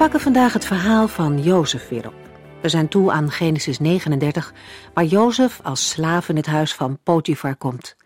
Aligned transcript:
Pakken 0.00 0.20
vandaag 0.20 0.52
het 0.52 0.64
verhaal 0.64 1.08
van 1.08 1.42
Jozef 1.42 1.88
weer 1.88 2.06
op. 2.06 2.14
We 2.62 2.68
zijn 2.68 2.88
toe 2.88 3.12
aan 3.12 3.30
Genesis 3.30 3.78
39, 3.78 4.52
waar 4.94 5.04
Jozef 5.04 5.60
als 5.62 5.88
slaaf 5.88 6.28
in 6.28 6.36
het 6.36 6.46
huis 6.46 6.74
van 6.74 6.98
Potifar 7.02 7.56
komt. 7.56 7.96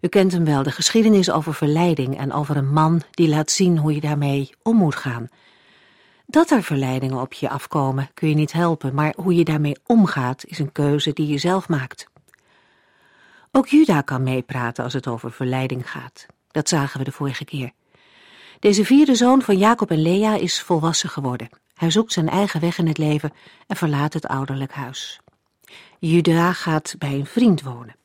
U 0.00 0.08
kent 0.08 0.32
hem 0.32 0.44
wel, 0.44 0.62
de 0.62 0.70
geschiedenis 0.70 1.30
over 1.30 1.54
verleiding 1.54 2.18
en 2.18 2.32
over 2.32 2.56
een 2.56 2.72
man 2.72 3.02
die 3.10 3.28
laat 3.28 3.50
zien 3.50 3.78
hoe 3.78 3.94
je 3.94 4.00
daarmee 4.00 4.50
om 4.62 4.76
moet 4.76 4.94
gaan. 4.94 5.28
Dat 6.26 6.50
er 6.50 6.62
verleidingen 6.62 7.20
op 7.20 7.32
je 7.32 7.48
afkomen 7.48 8.10
kun 8.14 8.28
je 8.28 8.34
niet 8.34 8.52
helpen, 8.52 8.94
maar 8.94 9.14
hoe 9.16 9.34
je 9.34 9.44
daarmee 9.44 9.78
omgaat 9.86 10.44
is 10.46 10.58
een 10.58 10.72
keuze 10.72 11.12
die 11.12 11.26
je 11.26 11.38
zelf 11.38 11.68
maakt. 11.68 12.06
Ook 13.52 13.68
Juda 13.68 14.00
kan 14.00 14.22
meepraten 14.22 14.84
als 14.84 14.92
het 14.92 15.06
over 15.06 15.32
verleiding 15.32 15.90
gaat. 15.90 16.26
Dat 16.50 16.68
zagen 16.68 16.98
we 16.98 17.04
de 17.04 17.12
vorige 17.12 17.44
keer. 17.44 17.72
Deze 18.60 18.84
vierde 18.84 19.14
zoon 19.14 19.42
van 19.42 19.58
Jacob 19.58 19.90
en 19.90 20.02
Lea 20.02 20.34
is 20.34 20.60
volwassen 20.62 21.08
geworden. 21.08 21.48
Hij 21.74 21.90
zoekt 21.90 22.12
zijn 22.12 22.28
eigen 22.28 22.60
weg 22.60 22.78
in 22.78 22.86
het 22.86 22.98
leven 22.98 23.32
en 23.66 23.76
verlaat 23.76 24.12
het 24.12 24.26
ouderlijk 24.26 24.72
huis. 24.72 25.20
Juda 25.98 26.52
gaat 26.52 26.94
bij 26.98 27.12
een 27.14 27.26
vriend 27.26 27.62
wonen. 27.62 27.96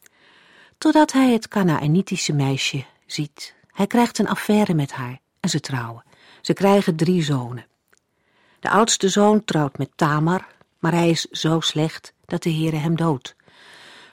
Totdat 0.78 1.12
hij 1.12 1.32
het 1.32 1.48
Canaanitische 1.48 2.34
meisje 2.34 2.86
ziet. 3.06 3.56
Hij 3.68 3.88
krijgt 3.88 4.18
een 4.18 4.28
affaire 4.28 4.74
met 4.74 4.92
haar 4.92 5.20
en 5.40 5.50
ze 5.50 5.60
trouwen. 5.60 6.04
Ze 6.42 6.54
krijgen 6.54 6.96
drie 6.96 7.24
zonen. 7.24 7.66
De 8.60 8.70
oudste 8.70 9.10
zoon 9.10 9.44
trouwt 9.44 9.78
met 9.78 9.90
Tamar, 9.96 10.48
maar 10.80 10.92
hij 10.92 11.10
is 11.10 11.22
zo 11.22 11.60
slecht 11.60 12.14
dat 12.26 12.44
de 12.44 12.52
Heere 12.52 12.76
hem 12.76 12.96
doodt. 12.96 13.36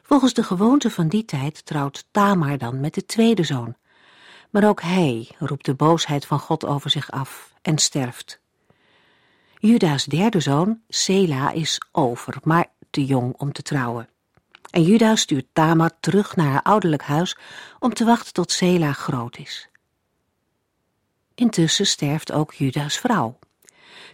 Volgens 0.02 0.34
de 0.34 0.42
gewoonte 0.42 0.90
van 0.90 1.08
die 1.08 1.24
tijd 1.24 1.66
trouwt 1.66 2.04
Tamar 2.10 2.58
dan 2.58 2.80
met 2.80 2.94
de 2.94 3.06
tweede 3.06 3.44
zoon. 3.44 3.76
Maar 4.56 4.68
ook 4.68 4.82
hij 4.82 5.28
roept 5.38 5.64
de 5.64 5.74
boosheid 5.74 6.26
van 6.26 6.38
God 6.38 6.64
over 6.64 6.90
zich 6.90 7.10
af 7.10 7.52
en 7.62 7.78
sterft. 7.78 8.40
Juda's 9.58 10.04
derde 10.04 10.40
zoon, 10.40 10.80
Sela, 10.88 11.50
is 11.50 11.80
over, 11.92 12.36
maar 12.42 12.66
te 12.90 13.04
jong 13.04 13.34
om 13.36 13.52
te 13.52 13.62
trouwen. 13.62 14.08
En 14.70 14.82
Juda 14.82 15.16
stuurt 15.16 15.46
Tamar 15.52 15.90
terug 16.00 16.36
naar 16.36 16.46
haar 16.46 16.62
ouderlijk 16.62 17.02
huis 17.02 17.36
om 17.78 17.94
te 17.94 18.04
wachten 18.04 18.32
tot 18.32 18.52
Sela 18.52 18.92
groot 18.92 19.38
is. 19.38 19.68
Intussen 21.34 21.86
sterft 21.86 22.32
ook 22.32 22.54
Juda's 22.54 22.98
vrouw. 22.98 23.38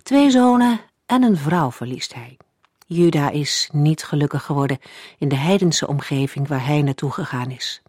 Twee 0.03 0.31
zonen 0.31 0.81
en 1.07 1.23
een 1.23 1.37
vrouw 1.37 1.71
verliest 1.71 2.15
hij. 2.15 2.37
Juda 2.87 3.31
is 3.31 3.69
niet 3.73 4.05
gelukkig 4.05 4.45
geworden 4.45 4.79
in 5.19 5.29
de 5.29 5.37
heidense 5.37 5.87
omgeving 5.87 6.49
waar 6.49 6.67
hij 6.67 6.83
naartoe 6.83 7.11
gegaan 7.11 7.51
is. 7.51 7.83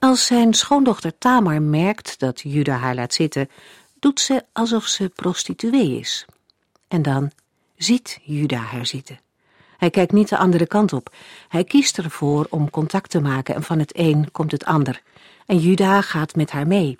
Als 0.00 0.26
zijn 0.26 0.54
schoondochter 0.54 1.18
Tamar 1.18 1.62
merkt 1.62 2.18
dat 2.18 2.40
Juda 2.40 2.76
haar 2.76 2.94
laat 2.94 3.14
zitten, 3.14 3.48
doet 3.98 4.20
ze 4.20 4.44
alsof 4.52 4.86
ze 4.86 5.08
prostituee 5.08 5.98
is. 5.98 6.26
En 6.88 7.02
dan 7.02 7.30
ziet 7.76 8.18
Juda 8.22 8.58
haar 8.58 8.86
zitten. 8.86 9.20
Hij 9.76 9.90
kijkt 9.90 10.12
niet 10.12 10.28
de 10.28 10.36
andere 10.36 10.66
kant 10.66 10.92
op. 10.92 11.14
Hij 11.48 11.64
kiest 11.64 11.98
ervoor 11.98 12.46
om 12.50 12.70
contact 12.70 13.10
te 13.10 13.20
maken 13.20 13.54
en 13.54 13.62
van 13.62 13.78
het 13.78 13.98
een 13.98 14.30
komt 14.30 14.52
het 14.52 14.64
ander. 14.64 15.02
En 15.46 15.58
Juda 15.58 16.00
gaat 16.00 16.34
met 16.34 16.50
haar 16.50 16.66
mee. 16.66 16.98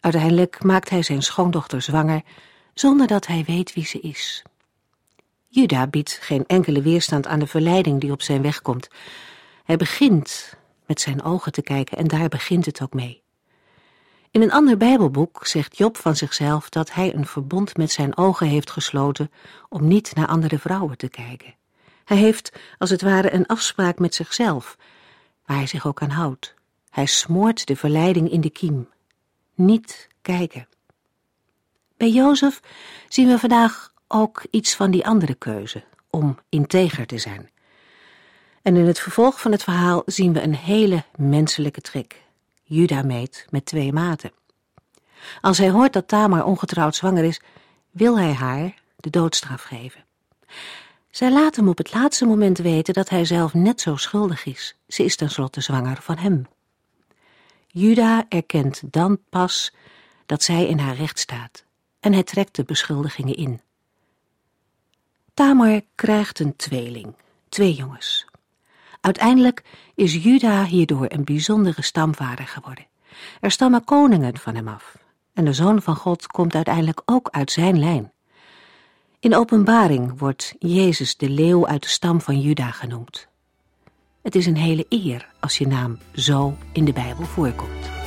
Uiteindelijk 0.00 0.62
maakt 0.62 0.90
hij 0.90 1.02
zijn 1.02 1.22
schoondochter 1.22 1.82
zwanger 1.82 2.22
zonder 2.74 3.06
dat 3.06 3.26
hij 3.26 3.44
weet 3.46 3.74
wie 3.74 3.86
ze 3.86 4.00
is. 4.00 4.42
Juda 5.48 5.86
biedt 5.86 6.18
geen 6.20 6.44
enkele 6.46 6.82
weerstand 6.82 7.26
aan 7.26 7.38
de 7.38 7.46
verleiding 7.46 8.00
die 8.00 8.12
op 8.12 8.22
zijn 8.22 8.42
weg 8.42 8.62
komt. 8.62 8.88
Hij 9.64 9.76
begint 9.76 10.57
met 10.88 11.00
zijn 11.00 11.22
ogen 11.22 11.52
te 11.52 11.62
kijken 11.62 11.98
en 11.98 12.06
daar 12.06 12.28
begint 12.28 12.66
het 12.66 12.82
ook 12.82 12.92
mee. 12.92 13.22
In 14.30 14.42
een 14.42 14.52
ander 14.52 14.76
Bijbelboek 14.76 15.46
zegt 15.46 15.76
Job 15.76 15.96
van 15.96 16.16
zichzelf 16.16 16.68
dat 16.68 16.92
hij 16.92 17.14
een 17.14 17.26
verbond 17.26 17.76
met 17.76 17.90
zijn 17.90 18.16
ogen 18.16 18.46
heeft 18.46 18.70
gesloten 18.70 19.30
om 19.68 19.88
niet 19.88 20.14
naar 20.14 20.26
andere 20.26 20.58
vrouwen 20.58 20.96
te 20.96 21.08
kijken. 21.08 21.54
Hij 22.04 22.16
heeft, 22.16 22.52
als 22.78 22.90
het 22.90 23.02
ware, 23.02 23.32
een 23.32 23.46
afspraak 23.46 23.98
met 23.98 24.14
zichzelf, 24.14 24.76
waar 25.46 25.56
hij 25.56 25.66
zich 25.66 25.86
ook 25.86 26.02
aan 26.02 26.10
houdt. 26.10 26.54
Hij 26.90 27.06
smoort 27.06 27.66
de 27.66 27.76
verleiding 27.76 28.30
in 28.30 28.40
de 28.40 28.50
kiem. 28.50 28.88
Niet 29.54 30.08
kijken. 30.22 30.68
Bij 31.96 32.10
Jozef 32.10 32.60
zien 33.08 33.28
we 33.28 33.38
vandaag 33.38 33.92
ook 34.08 34.46
iets 34.50 34.74
van 34.74 34.90
die 34.90 35.06
andere 35.06 35.34
keuze, 35.34 35.84
om 36.10 36.38
integer 36.48 37.06
te 37.06 37.18
zijn. 37.18 37.50
En 38.68 38.76
in 38.76 38.86
het 38.86 38.98
vervolg 38.98 39.40
van 39.40 39.52
het 39.52 39.62
verhaal 39.62 40.02
zien 40.06 40.32
we 40.32 40.42
een 40.42 40.54
hele 40.54 41.04
menselijke 41.16 41.80
trick. 41.80 42.22
Juda 42.62 43.02
meet 43.02 43.46
met 43.50 43.64
twee 43.64 43.92
maten. 43.92 44.32
Als 45.40 45.58
hij 45.58 45.70
hoort 45.70 45.92
dat 45.92 46.08
Tamar 46.08 46.44
ongetrouwd 46.44 46.96
zwanger 46.96 47.24
is, 47.24 47.40
wil 47.90 48.18
hij 48.18 48.32
haar 48.32 48.74
de 48.96 49.10
doodstraf 49.10 49.62
geven. 49.62 50.04
Zij 51.10 51.32
laat 51.32 51.56
hem 51.56 51.68
op 51.68 51.78
het 51.78 51.94
laatste 51.94 52.24
moment 52.24 52.58
weten 52.58 52.94
dat 52.94 53.08
hij 53.08 53.24
zelf 53.24 53.54
net 53.54 53.80
zo 53.80 53.96
schuldig 53.96 54.44
is. 54.44 54.76
Ze 54.88 55.04
is 55.04 55.16
tenslotte 55.16 55.60
zwanger 55.60 56.02
van 56.02 56.18
hem. 56.18 56.46
Juda 57.66 58.24
erkent 58.28 58.82
dan 58.92 59.18
pas 59.30 59.72
dat 60.26 60.42
zij 60.42 60.66
in 60.66 60.78
haar 60.78 60.96
recht 60.96 61.18
staat 61.18 61.64
en 62.00 62.12
hij 62.12 62.22
trekt 62.22 62.56
de 62.56 62.64
beschuldigingen 62.64 63.36
in. 63.36 63.60
Tamar 65.34 65.80
krijgt 65.94 66.38
een 66.38 66.56
tweeling, 66.56 67.14
twee 67.48 67.74
jongens. 67.74 68.27
Uiteindelijk 69.08 69.62
is 69.94 70.14
Juda 70.14 70.64
hierdoor 70.64 71.06
een 71.08 71.24
bijzondere 71.24 71.82
stamvader 71.82 72.46
geworden. 72.46 72.86
Er 73.40 73.50
stammen 73.50 73.84
koningen 73.84 74.38
van 74.38 74.54
hem 74.54 74.68
af. 74.68 74.98
En 75.32 75.44
de 75.44 75.52
Zoon 75.52 75.82
van 75.82 75.96
God 75.96 76.26
komt 76.26 76.54
uiteindelijk 76.54 77.02
ook 77.04 77.28
uit 77.30 77.50
zijn 77.50 77.78
lijn. 77.78 78.12
In 79.20 79.34
openbaring 79.34 80.18
wordt 80.18 80.54
Jezus 80.58 81.16
de 81.16 81.30
leeuw 81.30 81.66
uit 81.66 81.82
de 81.82 81.88
stam 81.88 82.20
van 82.20 82.40
Juda 82.40 82.70
genoemd. 82.70 83.28
Het 84.22 84.34
is 84.34 84.46
een 84.46 84.56
hele 84.56 84.86
eer 84.88 85.28
als 85.40 85.58
je 85.58 85.66
naam 85.66 85.98
zo 86.14 86.56
in 86.72 86.84
de 86.84 86.92
Bijbel 86.92 87.24
voorkomt. 87.24 87.97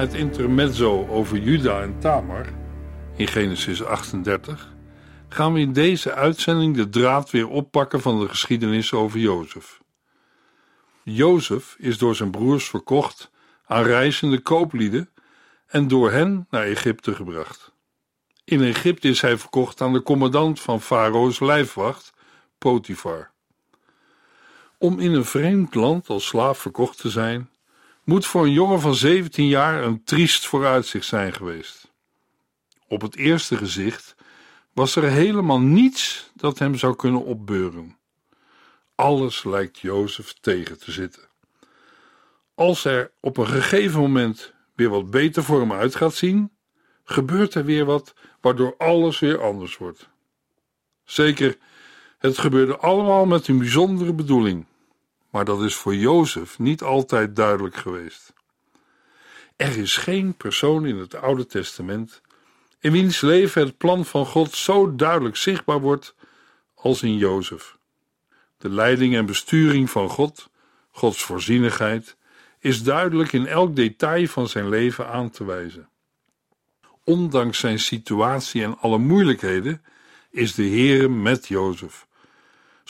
Het 0.00 0.14
intermezzo 0.14 1.06
over 1.08 1.38
Juda 1.38 1.82
en 1.82 1.98
Tamar 1.98 2.46
in 3.16 3.26
Genesis 3.26 3.84
38 3.84 4.74
gaan 5.28 5.52
we 5.52 5.60
in 5.60 5.72
deze 5.72 6.14
uitzending 6.14 6.76
de 6.76 6.88
draad 6.88 7.30
weer 7.30 7.48
oppakken 7.48 8.00
van 8.00 8.20
de 8.20 8.28
geschiedenis 8.28 8.92
over 8.92 9.18
Jozef. 9.18 9.80
Jozef 11.02 11.76
is 11.78 11.98
door 11.98 12.14
zijn 12.14 12.30
broers 12.30 12.68
verkocht 12.68 13.30
aan 13.66 13.82
reizende 13.82 14.38
kooplieden 14.38 15.10
en 15.66 15.88
door 15.88 16.10
hen 16.10 16.46
naar 16.50 16.64
Egypte 16.64 17.14
gebracht. 17.14 17.72
In 18.44 18.62
Egypte 18.62 19.08
is 19.08 19.20
hij 19.20 19.38
verkocht 19.38 19.80
aan 19.80 19.92
de 19.92 20.02
commandant 20.02 20.60
van 20.60 20.80
Farao's 20.80 21.40
lijfwacht, 21.40 22.12
Potifar. 22.58 23.30
Om 24.78 24.98
in 24.98 25.12
een 25.12 25.24
vreemd 25.24 25.74
land 25.74 26.08
als 26.08 26.26
slaaf 26.26 26.58
verkocht 26.58 26.98
te 26.98 27.10
zijn, 27.10 27.49
moet 28.10 28.26
voor 28.26 28.44
een 28.44 28.52
jongen 28.52 28.80
van 28.80 28.94
17 28.94 29.46
jaar 29.46 29.82
een 29.82 30.04
triest 30.04 30.46
vooruitzicht 30.46 31.06
zijn 31.06 31.32
geweest. 31.32 31.92
Op 32.88 33.00
het 33.00 33.16
eerste 33.16 33.56
gezicht 33.56 34.14
was 34.72 34.96
er 34.96 35.02
helemaal 35.02 35.60
niets 35.60 36.30
dat 36.34 36.58
hem 36.58 36.74
zou 36.74 36.96
kunnen 36.96 37.24
opbeuren. 37.24 37.96
Alles 38.94 39.44
lijkt 39.44 39.78
Jozef 39.78 40.34
tegen 40.40 40.78
te 40.78 40.92
zitten. 40.92 41.22
Als 42.54 42.84
er 42.84 43.10
op 43.20 43.36
een 43.36 43.46
gegeven 43.46 44.00
moment 44.00 44.52
weer 44.74 44.88
wat 44.90 45.10
beter 45.10 45.42
voor 45.44 45.60
hem 45.60 45.72
uit 45.72 45.94
gaat 45.94 46.14
zien, 46.14 46.50
gebeurt 47.04 47.54
er 47.54 47.64
weer 47.64 47.84
wat 47.84 48.14
waardoor 48.40 48.74
alles 48.78 49.18
weer 49.18 49.42
anders 49.42 49.76
wordt. 49.76 50.08
Zeker, 51.04 51.58
het 52.18 52.38
gebeurde 52.38 52.76
allemaal 52.76 53.26
met 53.26 53.48
een 53.48 53.58
bijzondere 53.58 54.12
bedoeling, 54.12 54.66
maar 55.30 55.44
dat 55.44 55.62
is 55.62 55.74
voor 55.74 55.94
Jozef 55.94 56.58
niet 56.58 56.82
altijd 56.82 57.36
duidelijk 57.36 57.76
geweest. 57.76 58.32
Er 59.56 59.78
is 59.78 59.96
geen 59.96 60.34
persoon 60.34 60.86
in 60.86 60.96
het 60.96 61.14
Oude 61.14 61.46
Testament 61.46 62.20
in 62.80 62.92
wiens 62.92 63.20
leven 63.20 63.62
het 63.62 63.76
plan 63.76 64.04
van 64.04 64.26
God 64.26 64.54
zo 64.54 64.94
duidelijk 64.94 65.36
zichtbaar 65.36 65.80
wordt 65.80 66.14
als 66.74 67.02
in 67.02 67.16
Jozef. 67.16 67.76
De 68.58 68.68
leiding 68.68 69.14
en 69.14 69.26
besturing 69.26 69.90
van 69.90 70.08
God, 70.08 70.50
Gods 70.90 71.22
voorzienigheid, 71.22 72.16
is 72.58 72.82
duidelijk 72.82 73.32
in 73.32 73.46
elk 73.46 73.76
detail 73.76 74.26
van 74.26 74.48
zijn 74.48 74.68
leven 74.68 75.08
aan 75.08 75.30
te 75.30 75.44
wijzen. 75.44 75.88
Ondanks 77.04 77.58
zijn 77.58 77.78
situatie 77.78 78.62
en 78.62 78.78
alle 78.78 78.98
moeilijkheden 78.98 79.84
is 80.30 80.54
de 80.54 80.68
Heere 80.68 81.08
met 81.08 81.48
Jozef. 81.48 82.06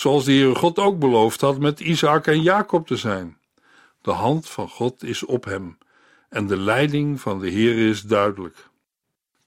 Zoals 0.00 0.24
de 0.24 0.32
Heere 0.32 0.54
God 0.54 0.78
ook 0.78 0.98
beloofd 0.98 1.40
had 1.40 1.58
met 1.58 1.80
Isaac 1.80 2.26
en 2.26 2.42
Jacob 2.42 2.86
te 2.86 2.96
zijn. 2.96 3.38
De 4.02 4.10
hand 4.10 4.48
van 4.48 4.68
God 4.68 5.02
is 5.02 5.24
op 5.24 5.44
hem 5.44 5.78
en 6.28 6.46
de 6.46 6.56
leiding 6.56 7.20
van 7.20 7.40
de 7.40 7.50
Heere 7.50 7.88
is 7.88 8.02
duidelijk. 8.02 8.68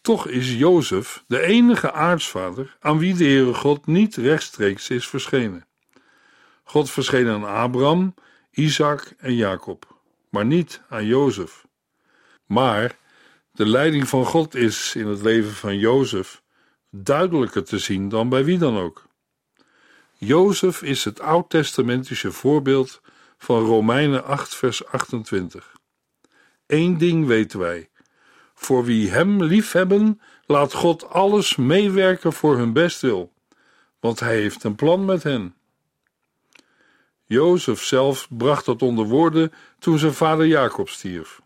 Toch 0.01 0.27
is 0.27 0.53
Jozef 0.53 1.23
de 1.27 1.41
enige 1.41 1.91
aartsvader 1.91 2.77
aan 2.79 2.97
wie 2.97 3.13
de 3.13 3.23
Heere 3.23 3.53
God 3.53 3.85
niet 3.85 4.15
rechtstreeks 4.15 4.89
is 4.89 5.07
verschenen. 5.07 5.65
God 6.63 6.89
verscheen 6.89 7.27
aan 7.27 7.45
Abraham, 7.45 8.13
Isaac 8.51 9.13
en 9.17 9.35
Jacob, 9.35 9.97
maar 10.29 10.45
niet 10.45 10.81
aan 10.89 11.06
Jozef. 11.06 11.65
Maar 12.45 12.97
de 13.51 13.65
leiding 13.65 14.07
van 14.07 14.25
God 14.25 14.56
is 14.56 14.95
in 14.95 15.07
het 15.07 15.21
leven 15.21 15.53
van 15.53 15.77
Jozef 15.77 16.41
duidelijker 16.89 17.63
te 17.63 17.79
zien 17.79 18.09
dan 18.09 18.29
bij 18.29 18.44
wie 18.44 18.57
dan 18.57 18.77
ook. 18.77 19.11
Jozef 20.25 20.81
is 20.81 21.03
het 21.03 21.19
oud-testamentische 21.19 22.31
voorbeeld 22.31 23.01
van 23.37 23.65
Romeinen 23.65 24.25
8, 24.25 24.55
vers 24.55 24.85
28. 24.85 25.71
Eén 26.67 26.97
ding 26.97 27.27
weten 27.27 27.59
wij: 27.59 27.89
voor 28.53 28.85
wie 28.85 29.09
hem 29.09 29.43
liefhebben, 29.43 30.21
laat 30.45 30.73
God 30.73 31.09
alles 31.09 31.55
meewerken 31.55 32.33
voor 32.33 32.57
hun 32.57 32.73
bestwil, 32.73 33.33
want 33.99 34.19
hij 34.19 34.35
heeft 34.35 34.63
een 34.63 34.75
plan 34.75 35.05
met 35.05 35.23
hen. 35.23 35.55
Jozef 37.25 37.83
zelf 37.83 38.27
bracht 38.29 38.65
dat 38.65 38.81
onder 38.81 39.05
woorden 39.05 39.53
toen 39.79 39.99
zijn 39.99 40.13
vader 40.13 40.45
Jacob 40.45 40.89
stierf. 40.89 41.41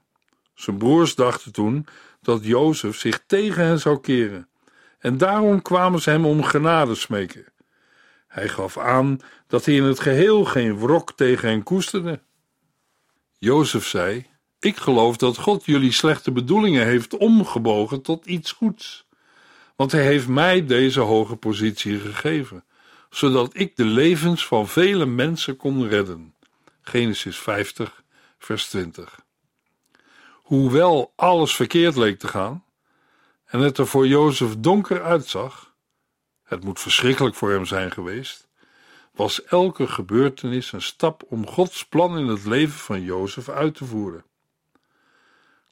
Zijn 0.54 0.78
broers 0.78 1.16
dachten 1.16 1.52
toen 1.52 1.86
dat 2.22 2.44
Jozef 2.44 2.98
zich 2.98 3.24
tegen 3.26 3.64
hen 3.64 3.80
zou 3.80 4.00
keren, 4.00 4.50
en 5.00 5.18
daarom 5.18 5.62
kwamen 5.62 6.02
ze 6.02 6.10
hem 6.10 6.26
om 6.26 6.44
genade 6.44 6.96
smeken. 6.96 7.46
Hij 8.28 8.50
gaf 8.50 8.78
aan 8.78 9.20
dat 9.48 9.66
hij 9.66 9.76
in 9.76 9.84
het 9.84 10.00
geheel 10.00 10.46
geen 10.46 10.80
wrok 10.80 11.12
tegen 11.12 11.50
hen 11.50 11.64
koesterde. 11.64 12.22
Jozef 13.38 13.88
zei: 13.88 14.26
Ik 14.60 14.78
geloof 14.78 15.18
dat 15.18 15.38
God 15.38 15.66
jullie 15.66 15.92
slechte 15.92 16.32
bedoelingen 16.32 16.86
heeft 16.86 17.18
omgebogen 17.18 18.02
tot 18.02 18.26
iets 18.26 18.52
goeds, 18.52 19.08
want 19.76 19.92
hij 19.92 20.04
heeft 20.04 20.28
mij 20.28 20.66
deze 20.66 21.00
hoge 21.00 21.36
positie 21.36 22.00
gegeven 22.00 22.64
zodat 23.10 23.50
ik 23.54 23.76
de 23.76 23.86
levens 23.86 24.48
van 24.48 24.68
vele 24.68 25.06
mensen 25.06 25.56
kon 25.56 25.88
redden. 25.88 26.36
Genesis 26.82 27.38
50, 27.38 28.04
vers 28.38 28.70
20. 28.70 29.20
Hoewel 30.34 31.14
alles 31.16 31.56
verkeerd 31.56 31.96
leek 31.96 32.20
te 32.20 32.28
gaan 32.28 32.64
en 33.46 33.60
het 33.60 33.78
er 33.78 33.88
voor 33.88 34.08
Jozef 34.08 34.56
donker 34.58 35.04
uitzag, 35.04 35.67
het 36.48 36.64
moet 36.64 36.80
verschrikkelijk 36.80 37.36
voor 37.36 37.52
hem 37.52 37.66
zijn 37.66 37.92
geweest, 37.92 38.48
was 39.16 39.44
elke 39.44 39.88
gebeurtenis 39.88 40.72
een 40.72 40.82
stap 40.82 41.24
om 41.28 41.48
Gods 41.48 41.86
plan 41.86 42.18
in 42.18 42.28
het 42.28 42.46
leven 42.46 42.80
van 42.80 43.02
Jozef 43.02 43.50
uit 43.50 43.76
te 43.76 43.86
voeren. 43.86 44.24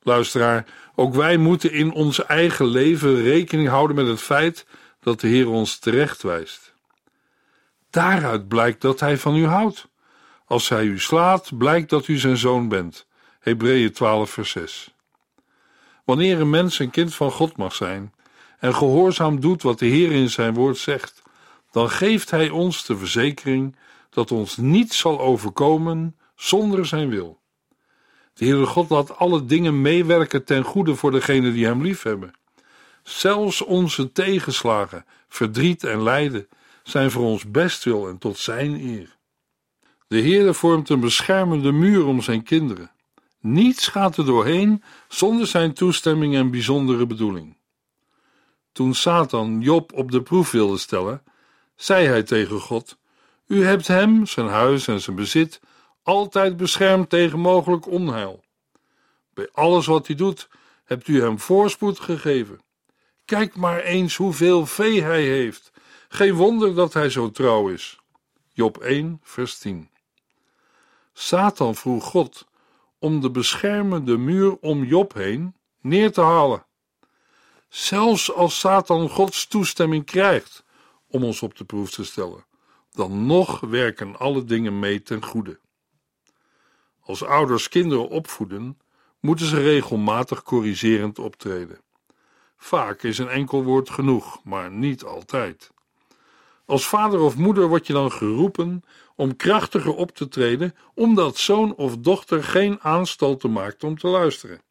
Luisteraar, 0.01 0.66
ook 0.95 1.13
wij 1.13 1.38
moeten 1.38 1.72
in 1.72 1.92
ons 1.92 2.25
eigen 2.25 2.66
leven 2.66 3.22
rekening 3.22 3.68
houden 3.68 3.95
met 3.95 4.07
het 4.07 4.22
feit 4.22 4.66
dat 5.00 5.19
de 5.19 5.27
Heer 5.27 5.50
ons 5.50 5.80
terecht 5.80 6.22
wijst. 6.22 6.74
Daaruit 7.89 8.48
blijkt 8.48 8.81
dat 8.81 9.00
hij 9.00 9.18
van 9.18 9.36
u 9.36 9.45
houdt. 9.45 9.88
Als 10.45 10.69
hij 10.69 10.83
u 10.83 11.00
slaat, 11.00 11.57
blijkt 11.57 11.89
dat 11.89 12.07
u 12.07 12.18
zijn 12.18 12.38
zoon 12.38 12.68
bent. 12.68 13.07
Hebreeën 13.39 13.92
12, 13.92 14.30
vers 14.30 14.51
6. 14.51 14.94
Wanneer 16.04 16.42
een 16.42 16.50
mens 16.50 16.80
een 16.80 16.89
kind 16.89 17.16
van 17.16 17.31
God 17.31 17.57
mag 17.57 17.75
zijn 17.75 18.13
en 18.59 18.75
gehoorzaam 18.75 19.39
doet 19.39 19.61
wat 19.61 19.79
de 19.79 19.85
Heer 19.85 20.11
in 20.11 20.29
zijn 20.29 20.53
woord 20.53 20.77
zegt, 20.77 21.23
dan 21.71 21.89
geeft 21.89 22.31
hij 22.31 22.49
ons 22.49 22.85
de 22.85 22.97
verzekering 22.97 23.75
dat 24.09 24.31
ons 24.31 24.57
niets 24.57 24.97
zal 24.97 25.19
overkomen 25.19 26.15
zonder 26.35 26.85
zijn 26.85 27.09
wil. 27.09 27.39
De 28.33 28.45
Heere 28.45 28.65
God 28.65 28.89
laat 28.89 29.17
alle 29.17 29.45
dingen 29.45 29.81
meewerken 29.81 30.45
ten 30.45 30.63
goede 30.63 30.95
voor 30.95 31.11
degenen 31.11 31.53
die 31.53 31.65
hem 31.65 31.81
liefhebben. 31.81 32.33
Zelfs 33.03 33.61
onze 33.61 34.11
tegenslagen, 34.11 35.05
verdriet 35.27 35.83
en 35.83 36.03
lijden 36.03 36.47
zijn 36.83 37.11
voor 37.11 37.23
ons 37.23 37.51
bestwil 37.51 38.07
en 38.07 38.17
tot 38.17 38.37
zijn 38.37 38.73
eer. 38.73 39.17
De 40.07 40.21
Heere 40.21 40.53
vormt 40.53 40.89
een 40.89 40.99
beschermende 40.99 41.71
muur 41.71 42.05
om 42.05 42.21
zijn 42.21 42.43
kinderen. 42.43 42.91
Niets 43.39 43.87
gaat 43.87 44.17
er 44.17 44.25
doorheen 44.25 44.83
zonder 45.07 45.47
zijn 45.47 45.73
toestemming 45.73 46.35
en 46.35 46.51
bijzondere 46.51 47.05
bedoeling. 47.05 47.57
Toen 48.75 48.94
Satan 48.94 49.62
Job 49.62 49.94
op 49.94 50.12
de 50.12 50.22
proef 50.22 50.51
wilde 50.51 50.77
stellen, 50.77 51.24
zei 51.75 52.07
hij 52.07 52.24
tegen 52.24 52.60
God: 52.60 52.98
U 53.48 53.65
hebt 53.65 53.88
hem, 53.88 54.25
zijn 54.25 54.48
huis 54.48 54.88
en 54.88 55.01
zijn 55.01 55.15
bezit 55.15 55.62
altijd 56.03 56.58
beschermd 56.58 57.10
tegen 57.10 57.39
mogelijk 57.39 57.88
onheil. 57.88 58.44
Bij 59.34 59.50
alles 59.51 59.86
wat 59.86 60.08
hij 60.08 60.15
doet, 60.15 60.50
hebt 60.84 61.08
u 61.08 61.22
hem 61.22 61.39
voorspoed 61.39 62.00
gegeven. 62.00 62.62
Kijk 63.25 63.55
maar 63.55 63.79
eens 63.79 64.15
hoeveel 64.15 64.65
vee 64.65 65.01
hij 65.01 65.24
heeft 65.24 65.72
geen 66.10 66.34
wonder 66.34 66.75
dat 66.75 66.94
hij 66.94 67.10
zo 67.10 67.32
trouw 67.32 67.70
is. 67.70 68.00
Job 68.53 68.77
1, 68.77 69.20
vers 69.24 69.58
10. 69.58 69.89
Satan 71.13 71.75
vroeg 71.75 72.03
God 72.03 72.48
om 73.00 73.22
de 73.22 73.32
beschermende 73.32 74.17
muur 74.17 74.58
om 74.60 74.84
Job 74.84 75.13
heen 75.13 75.55
neer 75.82 76.12
te 76.12 76.22
halen. 76.22 76.64
Zelfs 77.67 78.34
als 78.34 78.60
Satan 78.60 79.10
Gods 79.10 79.48
toestemming 79.48 80.05
krijgt 80.05 80.63
om 81.07 81.24
ons 81.24 81.41
op 81.41 81.55
de 81.55 81.65
proef 81.65 81.91
te 81.91 82.05
stellen, 82.05 82.45
dan 82.91 83.25
nog 83.25 83.60
werken 83.60 84.17
alle 84.17 84.43
dingen 84.43 84.79
mee 84.79 85.01
ten 85.01 85.24
goede. 85.25 85.60
Als 87.01 87.24
ouders 87.24 87.69
kinderen 87.69 88.10
opvoeden, 88.10 88.77
moeten 89.19 89.45
ze 89.45 89.62
regelmatig 89.62 90.43
corrigerend 90.43 91.19
optreden. 91.19 91.79
Vaak 92.57 93.03
is 93.03 93.17
een 93.17 93.29
enkel 93.29 93.63
woord 93.63 93.89
genoeg, 93.89 94.43
maar 94.43 94.72
niet 94.72 95.03
altijd. 95.03 95.72
Als 96.65 96.88
vader 96.88 97.19
of 97.19 97.36
moeder 97.36 97.67
word 97.67 97.88
je 97.88 97.93
dan 97.93 98.12
geroepen 98.12 98.84
om 99.15 99.36
krachtiger 99.36 99.95
op 99.95 100.12
te 100.12 100.27
treden, 100.27 100.75
omdat 100.93 101.38
zoon 101.38 101.75
of 101.75 101.98
dochter 101.98 102.43
geen 102.43 102.81
aanstalten 102.81 103.51
maakt 103.51 103.84
om 103.84 103.98
te 103.98 104.07
luisteren. 104.07 104.62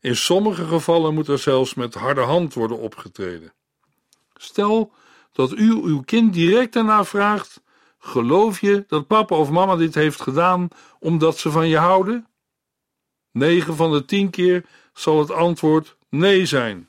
In 0.00 0.16
sommige 0.16 0.66
gevallen 0.66 1.14
moet 1.14 1.28
er 1.28 1.38
zelfs 1.38 1.74
met 1.74 1.94
harde 1.94 2.20
hand 2.20 2.54
worden 2.54 2.78
opgetreden. 2.78 3.52
Stel 4.34 4.92
dat 5.32 5.52
u 5.52 5.72
uw 5.72 6.00
kind 6.00 6.32
direct 6.32 6.72
daarna 6.72 7.04
vraagt: 7.04 7.62
Geloof 7.98 8.60
je 8.60 8.84
dat 8.86 9.06
papa 9.06 9.36
of 9.36 9.50
mama 9.50 9.76
dit 9.76 9.94
heeft 9.94 10.20
gedaan 10.20 10.68
omdat 10.98 11.38
ze 11.38 11.50
van 11.50 11.68
je 11.68 11.76
houden? 11.76 12.26
9 13.32 13.76
van 13.76 13.92
de 13.92 14.04
10 14.04 14.30
keer 14.30 14.64
zal 14.92 15.18
het 15.18 15.30
antwoord 15.30 15.96
nee 16.08 16.46
zijn. 16.46 16.88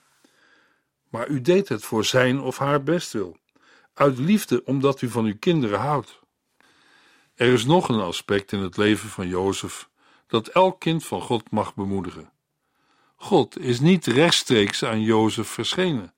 Maar 1.10 1.27
u 1.27 1.41
deed 1.41 1.70
het 1.70 1.84
voor 1.84 2.06
zijn 2.06 2.39
of 2.41 2.58
haar 2.58 2.84
bestwil 2.84 3.39
uit 3.94 4.18
liefde 4.18 4.63
omdat 4.65 5.01
u 5.01 5.10
van 5.10 5.25
uw 5.25 5.38
kinderen 5.39 5.80
houdt. 5.80 6.20
Er 7.36 7.53
is 7.53 7.65
nog 7.65 7.89
een 7.89 8.00
aspect 8.00 8.51
in 8.51 8.60
het 8.60 8.77
leven 8.77 9.10
van 9.10 9.27
Jozef 9.27 9.89
dat 10.27 10.48
elk 10.48 10.80
kind 10.80 11.06
van 11.06 11.22
God 11.22 11.51
mag 11.51 11.75
bemoedigen. 11.75 12.32
God 13.22 13.60
is 13.60 13.80
niet 13.80 14.06
rechtstreeks 14.06 14.84
aan 14.84 15.01
Jozef 15.01 15.48
verschenen. 15.48 16.13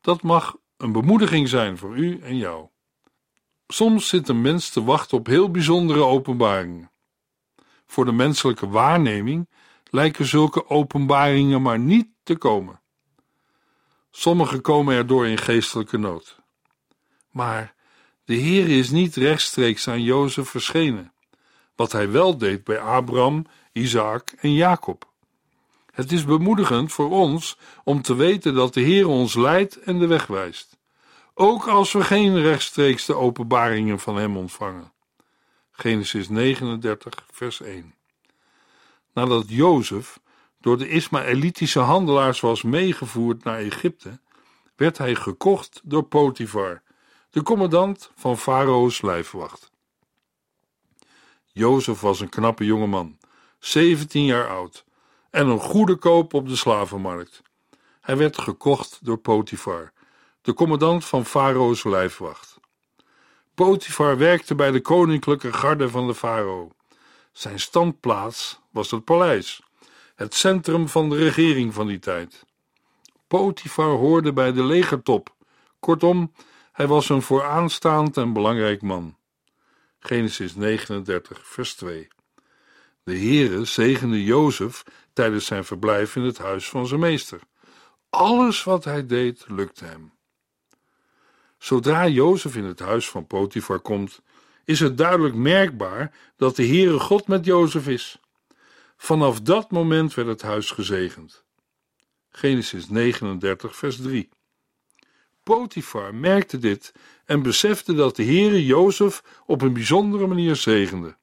Dat 0.00 0.22
mag 0.22 0.56
een 0.76 0.92
bemoediging 0.92 1.48
zijn 1.48 1.78
voor 1.78 1.96
u 1.96 2.20
en 2.20 2.36
jou. 2.36 2.66
Soms 3.66 4.08
zit 4.08 4.28
een 4.28 4.40
mens 4.40 4.70
te 4.70 4.84
wachten 4.84 5.18
op 5.18 5.26
heel 5.26 5.50
bijzondere 5.50 6.04
openbaringen. 6.04 6.90
Voor 7.86 8.04
de 8.04 8.12
menselijke 8.12 8.68
waarneming 8.68 9.48
lijken 9.90 10.26
zulke 10.26 10.68
openbaringen 10.68 11.62
maar 11.62 11.78
niet 11.78 12.08
te 12.22 12.36
komen. 12.36 12.80
Sommigen 14.10 14.60
komen 14.60 14.94
erdoor 14.94 15.26
in 15.26 15.38
geestelijke 15.38 15.98
nood. 15.98 16.38
Maar 17.30 17.74
de 18.24 18.34
Heer 18.34 18.68
is 18.78 18.90
niet 18.90 19.16
rechtstreeks 19.16 19.88
aan 19.88 20.02
Jozef 20.02 20.48
verschenen, 20.48 21.12
wat 21.76 21.92
hij 21.92 22.10
wel 22.10 22.38
deed 22.38 22.64
bij 22.64 22.80
Abraham, 22.80 23.46
Isaac 23.72 24.30
en 24.30 24.52
Jacob. 24.52 25.12
Het 25.94 26.12
is 26.12 26.24
bemoedigend 26.24 26.92
voor 26.92 27.10
ons 27.10 27.58
om 27.84 28.02
te 28.02 28.14
weten 28.14 28.54
dat 28.54 28.74
de 28.74 28.80
Heer 28.80 29.08
ons 29.08 29.34
leidt 29.34 29.80
en 29.80 29.98
de 29.98 30.06
weg 30.06 30.26
wijst, 30.26 30.78
ook 31.34 31.68
als 31.68 31.92
we 31.92 32.04
geen 32.04 32.40
rechtstreeks 32.40 33.04
de 33.04 33.14
openbaringen 33.14 33.98
van 34.00 34.16
Hem 34.16 34.36
ontvangen. 34.36 34.92
Genesis 35.70 36.28
39, 36.28 37.26
vers 37.30 37.60
1. 37.60 37.94
Nadat 39.12 39.44
Jozef 39.48 40.20
door 40.60 40.78
de 40.78 40.88
Ismaëlitische 40.88 41.78
handelaars 41.78 42.40
was 42.40 42.62
meegevoerd 42.62 43.44
naar 43.44 43.58
Egypte, 43.58 44.20
werd 44.76 44.98
hij 44.98 45.14
gekocht 45.14 45.80
door 45.84 46.02
Potifar, 46.02 46.82
de 47.30 47.42
commandant 47.42 48.10
van 48.14 48.38
Farao's 48.38 49.02
lijfwacht. 49.02 49.70
Jozef 51.52 52.00
was 52.00 52.20
een 52.20 52.28
knappe 52.28 52.64
jongeman, 52.64 53.18
17 53.58 54.24
jaar 54.24 54.48
oud, 54.48 54.84
en 55.34 55.46
een 55.46 55.60
goede 55.60 55.96
koop 55.96 56.34
op 56.34 56.48
de 56.48 56.56
slavenmarkt. 56.56 57.42
Hij 58.00 58.16
werd 58.16 58.38
gekocht 58.38 58.98
door 59.02 59.18
Potifar, 59.18 59.92
de 60.42 60.54
commandant 60.54 61.04
van 61.04 61.24
Farao's 61.24 61.84
lijfwacht. 61.84 62.60
Potifar 63.54 64.18
werkte 64.18 64.54
bij 64.54 64.70
de 64.70 64.80
koninklijke 64.80 65.52
garde 65.52 65.88
van 65.88 66.06
de 66.06 66.14
farao. 66.14 66.70
Zijn 67.32 67.60
standplaats 67.60 68.60
was 68.70 68.90
het 68.90 69.04
paleis, 69.04 69.62
het 70.14 70.34
centrum 70.34 70.88
van 70.88 71.08
de 71.08 71.16
regering 71.16 71.74
van 71.74 71.86
die 71.86 71.98
tijd. 71.98 72.44
Potifar 73.26 73.90
hoorde 73.90 74.32
bij 74.32 74.52
de 74.52 74.64
legertop. 74.64 75.34
Kortom, 75.80 76.32
hij 76.72 76.86
was 76.86 77.08
een 77.08 77.22
vooraanstaand 77.22 78.16
en 78.16 78.32
belangrijk 78.32 78.82
man. 78.82 79.16
Genesis 79.98 80.54
39, 80.54 81.46
vers 81.46 81.74
2. 81.74 82.08
De 83.04 83.18
Heere 83.18 83.64
zegende 83.64 84.24
Jozef 84.24 84.82
tijdens 85.12 85.46
zijn 85.46 85.64
verblijf 85.64 86.16
in 86.16 86.22
het 86.22 86.38
huis 86.38 86.68
van 86.68 86.86
zijn 86.86 87.00
meester. 87.00 87.40
Alles 88.10 88.64
wat 88.64 88.84
hij 88.84 89.06
deed, 89.06 89.44
lukte 89.48 89.84
hem. 89.84 90.12
Zodra 91.58 92.08
Jozef 92.08 92.56
in 92.56 92.64
het 92.64 92.78
huis 92.78 93.08
van 93.10 93.26
Potifar 93.26 93.80
komt, 93.80 94.20
is 94.64 94.80
het 94.80 94.98
duidelijk 94.98 95.34
merkbaar 95.34 96.14
dat 96.36 96.56
de 96.56 96.66
Heere 96.66 96.98
God 96.98 97.26
met 97.26 97.44
Jozef 97.44 97.88
is. 97.88 98.20
Vanaf 98.96 99.40
dat 99.40 99.70
moment 99.70 100.14
werd 100.14 100.28
het 100.28 100.42
huis 100.42 100.70
gezegend. 100.70 101.44
Genesis 102.30 102.88
39, 102.88 103.76
vers 103.76 103.96
3. 103.96 104.28
Potifar 105.42 106.14
merkte 106.14 106.58
dit 106.58 106.92
en 107.24 107.42
besefte 107.42 107.94
dat 107.94 108.16
de 108.16 108.24
Heere 108.24 108.64
Jozef 108.64 109.22
op 109.46 109.62
een 109.62 109.72
bijzondere 109.72 110.26
manier 110.26 110.56
zegende. 110.56 111.16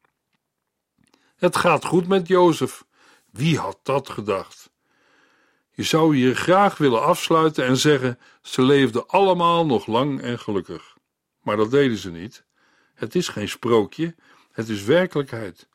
Het 1.42 1.56
gaat 1.56 1.86
goed 1.86 2.08
met 2.08 2.28
Jozef. 2.28 2.86
Wie 3.32 3.58
had 3.58 3.80
dat 3.84 4.10
gedacht? 4.10 4.72
Je 5.72 5.84
zou 5.84 6.16
hier 6.16 6.36
graag 6.36 6.78
willen 6.78 7.04
afsluiten 7.04 7.66
en 7.66 7.78
zeggen: 7.78 8.20
ze 8.42 8.62
leefden 8.62 9.08
allemaal 9.08 9.66
nog 9.66 9.86
lang 9.86 10.22
en 10.22 10.40
gelukkig. 10.40 10.98
Maar 11.42 11.58
dat 11.58 11.72
deden 11.72 11.98
ze 11.98 12.12
niet. 12.12 12.46
Het 12.94 13.16
is 13.16 13.28
geen 13.28 13.50
sprookje, 13.50 14.16
het 14.52 14.70
is 14.70 14.84
werkelijkheid. 14.84 15.68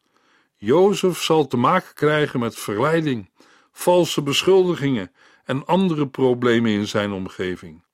Jozef 0.57 1.23
zal 1.23 1.47
te 1.47 1.57
maken 1.57 1.95
krijgen 1.95 2.41
met 2.41 2.57
verleiding, 2.57 3.31
valse 3.73 4.23
beschuldigingen 4.23 5.13
en 5.45 5.67
andere 5.67 6.09
problemen 6.09 6.71
in 6.71 6.87
zijn 6.87 7.13
omgeving. 7.13 7.85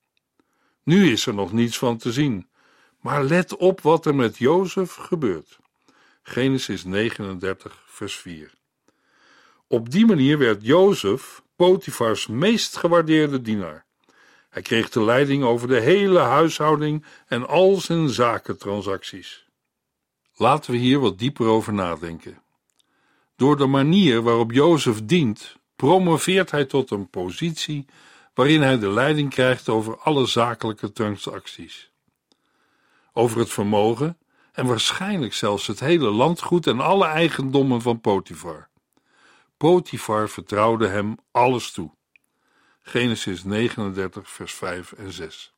Nu 0.83 1.11
is 1.11 1.25
er 1.25 1.33
nog 1.33 1.51
niets 1.51 1.77
van 1.77 1.97
te 1.97 2.11
zien, 2.11 2.49
maar 2.99 3.23
let 3.23 3.55
op 3.55 3.81
wat 3.81 4.05
er 4.05 4.15
met 4.15 4.37
Jozef 4.37 4.93
gebeurt. 4.93 5.61
Genesis 6.25 6.83
39, 6.83 7.83
vers 7.85 8.15
4. 8.15 8.51
Op 9.67 9.89
die 9.89 10.05
manier 10.05 10.37
werd 10.37 10.65
Jozef 10.65 11.43
Potifars 11.55 12.27
meest 12.27 12.77
gewaardeerde 12.77 13.41
dienaar. 13.41 13.85
Hij 14.49 14.61
kreeg 14.61 14.89
de 14.89 15.03
leiding 15.03 15.43
over 15.43 15.67
de 15.67 15.79
hele 15.79 16.19
huishouding 16.19 17.05
en 17.27 17.47
al 17.47 17.75
zijn 17.75 18.09
zakentransacties. 18.09 19.47
Laten 20.35 20.71
we 20.71 20.77
hier 20.77 20.99
wat 20.99 21.19
dieper 21.19 21.45
over 21.45 21.73
nadenken. 21.73 22.41
Door 23.35 23.57
de 23.57 23.65
manier 23.65 24.21
waarop 24.21 24.51
Jozef 24.51 25.05
dient, 25.05 25.57
promoveert 25.75 26.51
hij 26.51 26.65
tot 26.65 26.91
een 26.91 27.09
positie 27.09 27.85
waarin 28.33 28.61
hij 28.61 28.79
de 28.79 28.89
leiding 28.89 29.29
krijgt 29.29 29.69
over 29.69 29.97
alle 29.97 30.25
zakelijke 30.25 30.91
transacties. 30.91 31.91
Over 33.13 33.39
het 33.39 33.49
vermogen 33.49 34.17
en 34.53 34.65
waarschijnlijk 34.65 35.33
zelfs 35.33 35.67
het 35.67 35.79
hele 35.79 36.09
landgoed 36.09 36.67
en 36.67 36.79
alle 36.79 37.05
eigendommen 37.05 37.81
van 37.81 38.01
Potifar. 38.01 38.69
Potifar 39.57 40.29
vertrouwde 40.29 40.87
hem 40.87 41.15
alles 41.31 41.71
toe. 41.71 41.91
Genesis 42.81 43.43
39, 43.43 44.29
vers 44.29 44.53
5 44.53 44.91
en 44.91 45.11
6. 45.11 45.53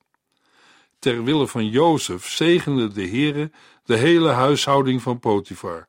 Ter 1.00 1.24
wille 1.24 1.48
van 1.48 1.70
Jozef 1.70 2.28
zegende 2.30 2.88
de 2.88 3.08
Heere 3.08 3.52
de 3.84 3.96
hele 3.96 4.30
huishouding 4.30 5.02
van 5.02 5.20
Potifar, 5.20 5.88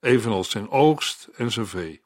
evenals 0.00 0.50
zijn 0.50 0.70
oogst 0.70 1.28
en 1.36 1.52
zijn 1.52 1.66
vee. 1.66 2.02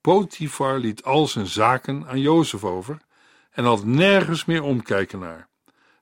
Potifar 0.00 0.78
liet 0.78 1.04
al 1.04 1.26
zijn 1.26 1.46
zaken 1.46 2.06
aan 2.06 2.20
Jozef 2.20 2.64
over 2.64 2.98
en 3.50 3.64
had 3.64 3.84
nergens 3.84 4.44
meer 4.44 4.62
omkijken 4.62 5.18
naar. 5.18 5.48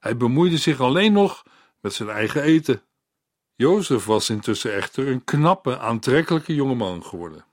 Hij 0.01 0.17
bemoeide 0.17 0.59
zich 0.59 0.81
alleen 0.81 1.13
nog 1.13 1.43
met 1.81 1.93
zijn 1.93 2.09
eigen 2.09 2.43
eten. 2.43 2.83
Jozef 3.57 4.05
was 4.05 4.31
intussen 4.31 4.75
echter 4.75 5.09
een 5.09 5.25
knappe, 5.25 5.79
aantrekkelijke 5.79 6.55
jongeman 6.55 7.05
geworden. 7.05 7.45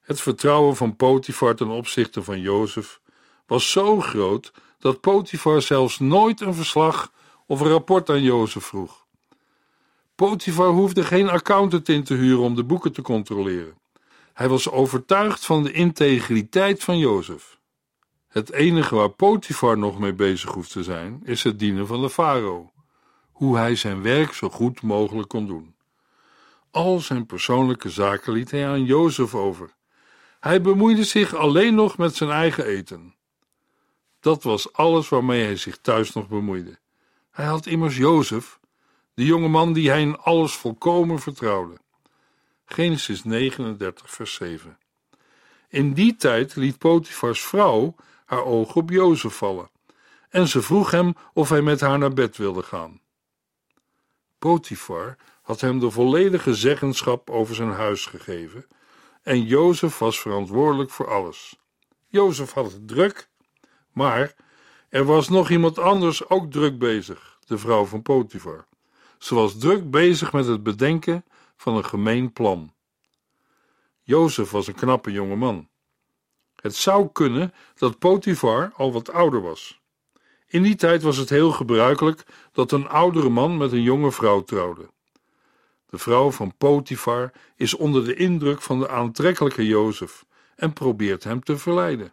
Het 0.00 0.20
vertrouwen 0.20 0.76
van 0.76 0.96
Potifar 0.96 1.54
ten 1.54 1.68
opzichte 1.68 2.22
van 2.22 2.40
Jozef 2.40 3.00
was 3.46 3.70
zo 3.70 4.00
groot 4.00 4.52
dat 4.78 5.00
Potifar 5.00 5.62
zelfs 5.62 5.98
nooit 5.98 6.40
een 6.40 6.54
verslag 6.54 7.12
of 7.46 7.60
een 7.60 7.68
rapport 7.68 8.10
aan 8.10 8.22
Jozef 8.22 8.64
vroeg. 8.64 9.06
Potifar 10.14 10.68
hoefde 10.68 11.04
geen 11.04 11.28
accountant 11.28 11.88
in 11.88 12.04
te 12.04 12.14
huren 12.14 12.44
om 12.44 12.54
de 12.54 12.64
boeken 12.64 12.92
te 12.92 13.02
controleren. 13.02 13.78
Hij 14.32 14.48
was 14.48 14.70
overtuigd 14.70 15.46
van 15.46 15.62
de 15.62 15.72
integriteit 15.72 16.84
van 16.84 16.98
Jozef. 16.98 17.60
Het 18.28 18.52
enige 18.52 18.94
waar 18.94 19.10
Potifar 19.10 19.78
nog 19.78 19.98
mee 19.98 20.12
bezig 20.12 20.50
hoeft 20.50 20.72
te 20.72 20.82
zijn, 20.82 21.20
is 21.24 21.42
het 21.42 21.58
dienen 21.58 21.86
van 21.86 22.00
de 22.00 22.10
farao. 22.10 22.71
Hoe 23.32 23.56
hij 23.56 23.74
zijn 23.76 24.02
werk 24.02 24.32
zo 24.32 24.48
goed 24.48 24.82
mogelijk 24.82 25.28
kon 25.28 25.46
doen. 25.46 25.74
Al 26.70 27.00
zijn 27.00 27.26
persoonlijke 27.26 27.90
zaken 27.90 28.32
liet 28.32 28.50
hij 28.50 28.68
aan 28.68 28.84
Jozef 28.84 29.34
over. 29.34 29.74
Hij 30.40 30.60
bemoeide 30.60 31.04
zich 31.04 31.34
alleen 31.34 31.74
nog 31.74 31.98
met 31.98 32.16
zijn 32.16 32.30
eigen 32.30 32.64
eten. 32.64 33.14
Dat 34.20 34.42
was 34.42 34.72
alles 34.72 35.08
waarmee 35.08 35.44
hij 35.44 35.56
zich 35.56 35.78
thuis 35.78 36.12
nog 36.12 36.28
bemoeide. 36.28 36.78
Hij 37.30 37.44
had 37.44 37.66
immers 37.66 37.96
Jozef, 37.96 38.58
de 39.14 39.24
jonge 39.24 39.48
man 39.48 39.72
die 39.72 39.88
hij 39.88 40.00
in 40.00 40.18
alles 40.18 40.52
volkomen 40.52 41.18
vertrouwde. 41.18 41.76
Genesis 42.64 43.24
39, 43.24 44.10
vers 44.10 44.34
7. 44.34 44.78
In 45.68 45.92
die 45.92 46.16
tijd 46.16 46.56
liet 46.56 46.78
Potifars 46.78 47.42
vrouw 47.42 47.94
haar 48.24 48.44
oog 48.44 48.76
op 48.76 48.90
Jozef 48.90 49.36
vallen 49.36 49.70
en 50.32 50.48
ze 50.48 50.62
vroeg 50.62 50.90
hem 50.90 51.14
of 51.32 51.48
hij 51.48 51.62
met 51.62 51.80
haar 51.80 51.98
naar 51.98 52.12
bed 52.12 52.36
wilde 52.36 52.62
gaan. 52.62 53.00
Potifar 54.42 55.16
had 55.42 55.60
hem 55.60 55.78
de 55.78 55.90
volledige 55.90 56.54
zeggenschap 56.54 57.30
over 57.30 57.54
zijn 57.54 57.70
huis 57.70 58.06
gegeven 58.06 58.66
en 59.22 59.42
Jozef 59.44 59.98
was 59.98 60.20
verantwoordelijk 60.20 60.90
voor 60.90 61.10
alles. 61.10 61.58
Jozef 62.06 62.52
had 62.52 62.72
het 62.72 62.88
druk, 62.88 63.28
maar 63.92 64.34
er 64.88 65.04
was 65.04 65.28
nog 65.28 65.50
iemand 65.50 65.78
anders 65.78 66.28
ook 66.28 66.50
druk 66.50 66.78
bezig, 66.78 67.38
de 67.44 67.58
vrouw 67.58 67.84
van 67.84 68.02
Potifar. 68.02 68.66
Ze 69.18 69.34
was 69.34 69.58
druk 69.58 69.90
bezig 69.90 70.32
met 70.32 70.46
het 70.46 70.62
bedenken 70.62 71.24
van 71.56 71.76
een 71.76 71.84
gemeen 71.84 72.32
plan. 72.32 72.74
Jozef 74.02 74.50
was 74.50 74.66
een 74.66 74.74
knappe 74.74 75.12
jonge 75.12 75.36
man. 75.36 75.68
Het 76.56 76.74
zou 76.76 77.08
kunnen 77.12 77.54
dat 77.74 77.98
Potifar 77.98 78.72
al 78.76 78.92
wat 78.92 79.12
ouder 79.12 79.42
was. 79.42 79.81
In 80.52 80.62
die 80.62 80.74
tijd 80.74 81.02
was 81.02 81.16
het 81.16 81.28
heel 81.28 81.50
gebruikelijk 81.50 82.24
dat 82.52 82.72
een 82.72 82.88
oudere 82.88 83.28
man 83.28 83.56
met 83.56 83.72
een 83.72 83.82
jonge 83.82 84.12
vrouw 84.12 84.42
trouwde. 84.42 84.90
De 85.86 85.98
vrouw 85.98 86.30
van 86.30 86.56
Potifar 86.56 87.32
is 87.56 87.74
onder 87.74 88.04
de 88.04 88.14
indruk 88.14 88.62
van 88.62 88.78
de 88.78 88.88
aantrekkelijke 88.88 89.66
Jozef 89.66 90.24
en 90.56 90.72
probeert 90.72 91.24
hem 91.24 91.42
te 91.42 91.58
verleiden. 91.58 92.12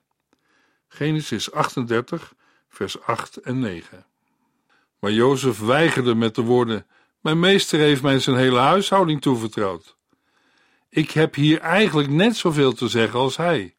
Genesis 0.88 1.52
38, 1.52 2.34
vers 2.70 3.02
8 3.02 3.38
en 3.38 3.60
9. 3.60 4.06
Maar 5.00 5.12
Jozef 5.12 5.60
weigerde 5.60 6.16
met 6.16 6.36
de 6.36 6.42
woorden: 6.42 6.88
Mijn 7.20 7.40
meester 7.40 7.80
heeft 7.80 8.02
mij 8.02 8.20
zijn 8.20 8.36
hele 8.36 8.60
huishouding 8.60 9.22
toevertrouwd. 9.22 9.96
Ik 10.90 11.12
heb 11.12 11.36
hier 11.36 11.60
eigenlijk 11.60 12.10
net 12.10 12.36
zoveel 12.36 12.74
te 12.74 12.88
zeggen 12.88 13.20
als 13.20 13.38
hij. 13.38 13.76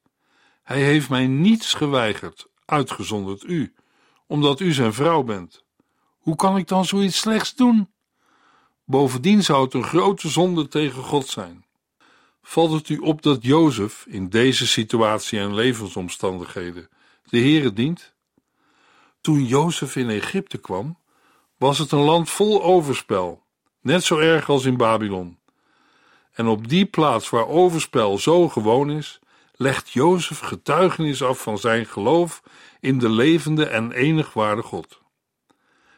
Hij 0.62 0.83
heeft 0.83 1.09
mij 1.09 1.26
niets 1.26 1.75
geweigerd, 1.75 2.47
uitgezonderd 2.64 3.45
u, 3.45 3.75
omdat 4.30 4.60
u 4.60 4.72
zijn 4.72 4.92
vrouw 4.92 5.22
bent. 5.22 5.64
Hoe 6.18 6.37
kan 6.37 6.56
ik 6.56 6.68
dan 6.68 6.84
zoiets 6.84 7.18
slechts 7.18 7.54
doen? 7.54 7.90
Bovendien 8.84 9.42
zou 9.42 9.64
het 9.64 9.75
een 9.75 9.84
grote 9.84 10.28
zonde 10.28 10.68
tegen 10.68 11.02
God 11.02 11.26
zijn. 11.26 11.64
Valt 12.42 12.72
het 12.72 12.88
u 12.88 12.99
op 12.99 13.22
dat 13.22 13.42
Jozef 13.42 14.04
in 14.08 14.28
deze 14.28 14.66
situatie 14.66 15.38
en 15.38 15.54
levensomstandigheden 15.54 16.88
de 17.25 17.38
Heere 17.38 17.72
dient? 17.72 18.14
Toen 19.20 19.44
Jozef 19.44 19.96
in 19.96 20.08
Egypte 20.08 20.58
kwam, 20.58 20.99
was 21.56 21.78
het 21.78 21.92
een 21.92 22.04
land 22.04 22.30
vol 22.30 22.62
overspel, 22.62 23.42
net 23.80 24.04
zo 24.04 24.18
erg 24.18 24.49
als 24.49 24.64
in 24.64 24.76
Babylon. 24.76 25.38
En 26.32 26.46
op 26.46 26.68
die 26.68 26.87
plaats 26.87 27.30
waar 27.30 27.46
overspel 27.46 28.18
zo 28.18 28.49
gewoon 28.49 28.90
is, 28.90 29.20
legt 29.61 29.90
Jozef 29.90 30.38
getuigenis 30.38 31.23
af 31.23 31.43
van 31.43 31.59
zijn 31.59 31.87
geloof 31.87 32.43
in 32.81 32.99
de 32.99 33.09
levende 33.09 33.67
en 33.67 33.93
enig 33.93 34.33
God. 34.62 35.00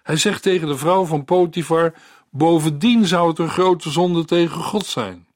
Hij 0.03 0.17
zegt 0.17 0.43
tegen 0.43 0.69
de 0.69 0.77
vrouw 0.77 1.05
van 1.05 1.25
Potifar: 1.25 1.95
Bovendien 2.31 3.07
zou 3.07 3.29
het 3.29 3.39
een 3.39 3.49
grote 3.49 3.91
zonde 3.91 4.25
tegen 4.25 4.63
God 4.63 4.87
zijn. 4.87 5.27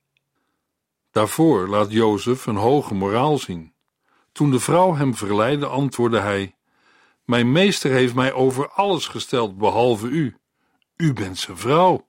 Daarvoor 1.10 1.68
laat 1.68 1.92
Jozef 1.92 2.46
een 2.46 2.56
hoge 2.56 2.94
moraal 2.94 3.38
zien. 3.38 3.72
Toen 4.32 4.50
de 4.50 4.60
vrouw 4.60 4.94
hem 4.94 5.14
verleidde, 5.14 5.66
antwoordde 5.66 6.20
hij: 6.20 6.56
Mijn 7.24 7.52
meester 7.52 7.90
heeft 7.90 8.14
mij 8.14 8.32
over 8.32 8.68
alles 8.70 9.06
gesteld 9.06 9.58
behalve 9.58 10.06
u. 10.08 10.36
U 10.96 11.12
bent 11.12 11.38
zijn 11.38 11.56
vrouw. 11.56 12.06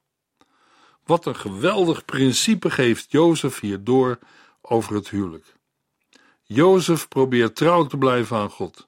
Wat 1.06 1.26
een 1.26 1.36
geweldig 1.36 2.06
principe 2.06 2.70
geeft 2.70 3.12
Jozef 3.12 3.60
hier 3.60 3.84
door 3.84 4.20
over 4.62 4.96
het 4.96 5.10
huwelijk. 5.10 5.57
Jozef 6.50 7.08
probeert 7.08 7.56
trouw 7.56 7.86
te 7.86 7.98
blijven 7.98 8.38
aan 8.38 8.50
God. 8.50 8.86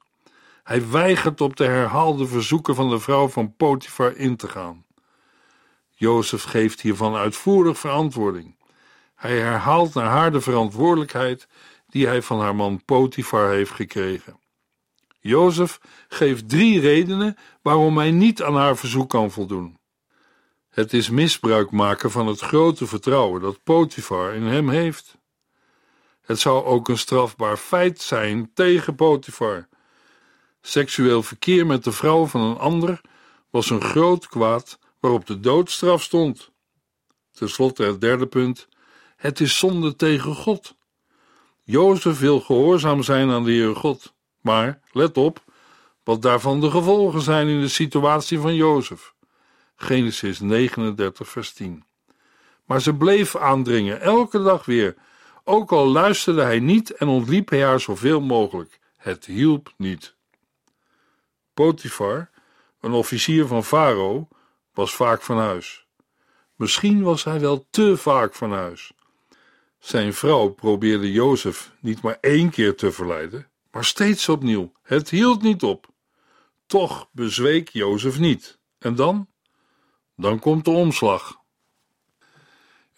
Hij 0.63 0.89
weigert 0.89 1.41
op 1.41 1.55
de 1.55 1.63
herhaalde 1.63 2.27
verzoeken 2.27 2.75
van 2.75 2.89
de 2.89 2.99
vrouw 2.99 3.27
van 3.27 3.55
Potifar 3.55 4.15
in 4.15 4.35
te 4.35 4.47
gaan. 4.47 4.85
Jozef 5.95 6.43
geeft 6.43 6.81
hiervan 6.81 7.15
uitvoerig 7.15 7.79
verantwoording. 7.79 8.55
Hij 9.15 9.39
herhaalt 9.39 9.93
naar 9.93 10.09
haar 10.09 10.31
de 10.31 10.41
verantwoordelijkheid 10.41 11.47
die 11.87 12.07
hij 12.07 12.21
van 12.21 12.39
haar 12.39 12.55
man 12.55 12.85
Potifar 12.85 13.49
heeft 13.49 13.71
gekregen. 13.71 14.39
Jozef 15.19 15.79
geeft 16.07 16.49
drie 16.49 16.79
redenen 16.79 17.37
waarom 17.61 17.97
hij 17.97 18.11
niet 18.11 18.41
aan 18.41 18.55
haar 18.55 18.77
verzoek 18.77 19.09
kan 19.09 19.31
voldoen. 19.31 19.77
Het 20.69 20.93
is 20.93 21.09
misbruik 21.09 21.71
maken 21.71 22.11
van 22.11 22.27
het 22.27 22.39
grote 22.39 22.87
vertrouwen 22.87 23.41
dat 23.41 23.63
Potifar 23.63 24.33
in 24.33 24.43
hem 24.43 24.69
heeft. 24.69 25.18
Het 26.29 26.39
zou 26.39 26.65
ook 26.65 26.87
een 26.87 26.97
strafbaar 26.97 27.57
feit 27.57 28.01
zijn 28.01 28.51
tegen 28.53 28.95
Potifar. 28.95 29.67
Seksueel 30.61 31.23
verkeer 31.23 31.65
met 31.65 31.83
de 31.83 31.91
vrouw 31.91 32.25
van 32.25 32.41
een 32.41 32.57
ander 32.57 33.01
was 33.49 33.69
een 33.69 33.81
groot 33.81 34.27
kwaad 34.27 34.79
waarop 34.99 35.27
de 35.27 35.39
doodstraf 35.39 36.03
stond. 36.03 36.51
Ten 37.31 37.49
slotte 37.49 37.83
het 37.83 38.01
derde 38.01 38.25
punt: 38.25 38.67
het 39.15 39.39
is 39.39 39.57
zonde 39.57 39.95
tegen 39.95 40.35
God. 40.35 40.75
Jozef 41.63 42.19
wil 42.19 42.39
gehoorzaam 42.39 43.03
zijn 43.03 43.29
aan 43.29 43.43
de 43.43 43.51
Heer 43.51 43.75
God, 43.75 44.13
maar 44.41 44.81
let 44.91 45.17
op 45.17 45.43
wat 46.03 46.21
daarvan 46.21 46.61
de 46.61 46.71
gevolgen 46.71 47.21
zijn 47.21 47.47
in 47.47 47.61
de 47.61 47.67
situatie 47.67 48.39
van 48.39 48.55
Jozef. 48.55 49.13
Genesis 49.75 50.39
39, 50.39 51.29
vers 51.29 51.53
10. 51.53 51.83
Maar 52.65 52.81
ze 52.81 52.93
bleef 52.93 53.35
aandringen, 53.35 54.01
elke 54.01 54.43
dag 54.43 54.65
weer, 54.65 54.95
ook 55.49 55.71
al 55.71 55.87
luisterde 55.87 56.41
hij 56.41 56.59
niet 56.59 56.91
en 56.91 57.07
ontliep 57.07 57.49
hij 57.49 57.63
haar 57.63 57.79
zoveel 57.79 58.21
mogelijk. 58.21 58.79
Het 58.97 59.25
hielp 59.25 59.73
niet. 59.77 60.15
Potifar, 61.53 62.29
een 62.79 62.91
officier 62.91 63.47
van 63.47 63.63
Farao, 63.63 64.27
was 64.73 64.95
vaak 64.95 65.21
van 65.21 65.37
huis. 65.37 65.87
Misschien 66.55 67.01
was 67.01 67.23
hij 67.23 67.39
wel 67.39 67.67
te 67.69 67.97
vaak 67.97 68.33
van 68.33 68.51
huis. 68.51 68.91
Zijn 69.79 70.13
vrouw 70.13 70.49
probeerde 70.49 71.11
Jozef 71.11 71.71
niet 71.79 72.01
maar 72.01 72.17
één 72.21 72.49
keer 72.49 72.75
te 72.75 72.91
verleiden, 72.91 73.49
maar 73.71 73.85
steeds 73.85 74.29
opnieuw. 74.29 74.71
Het 74.81 75.09
hield 75.09 75.41
niet 75.41 75.63
op. 75.63 75.87
Toch 76.65 77.09
bezweek 77.11 77.69
Jozef 77.69 78.19
niet. 78.19 78.59
En 78.79 78.95
dan? 78.95 79.27
Dan 80.15 80.39
komt 80.39 80.65
de 80.65 80.71
omslag. 80.71 81.38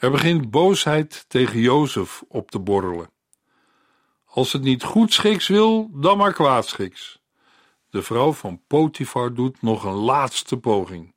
Er 0.02 0.12
begint 0.12 0.52
boosheid 0.52 1.26
tegen 1.28 1.60
Jozef 1.60 2.24
op 2.28 2.52
te 2.52 2.60
borrelen. 2.60 3.10
Als 4.26 4.54
het 4.54 4.62
niet 4.62 4.84
goed 4.84 5.14
schiks 5.14 5.48
wil, 5.48 5.90
dan 5.94 6.18
maar 6.18 6.34
kwaadschiks. 6.34 7.20
De 7.90 8.02
vrouw 8.02 8.34
van 8.34 8.62
Potifar 8.68 9.34
doet 9.34 9.62
nog 9.62 9.84
een 9.84 9.94
laatste 9.94 10.58
poging. 10.58 11.16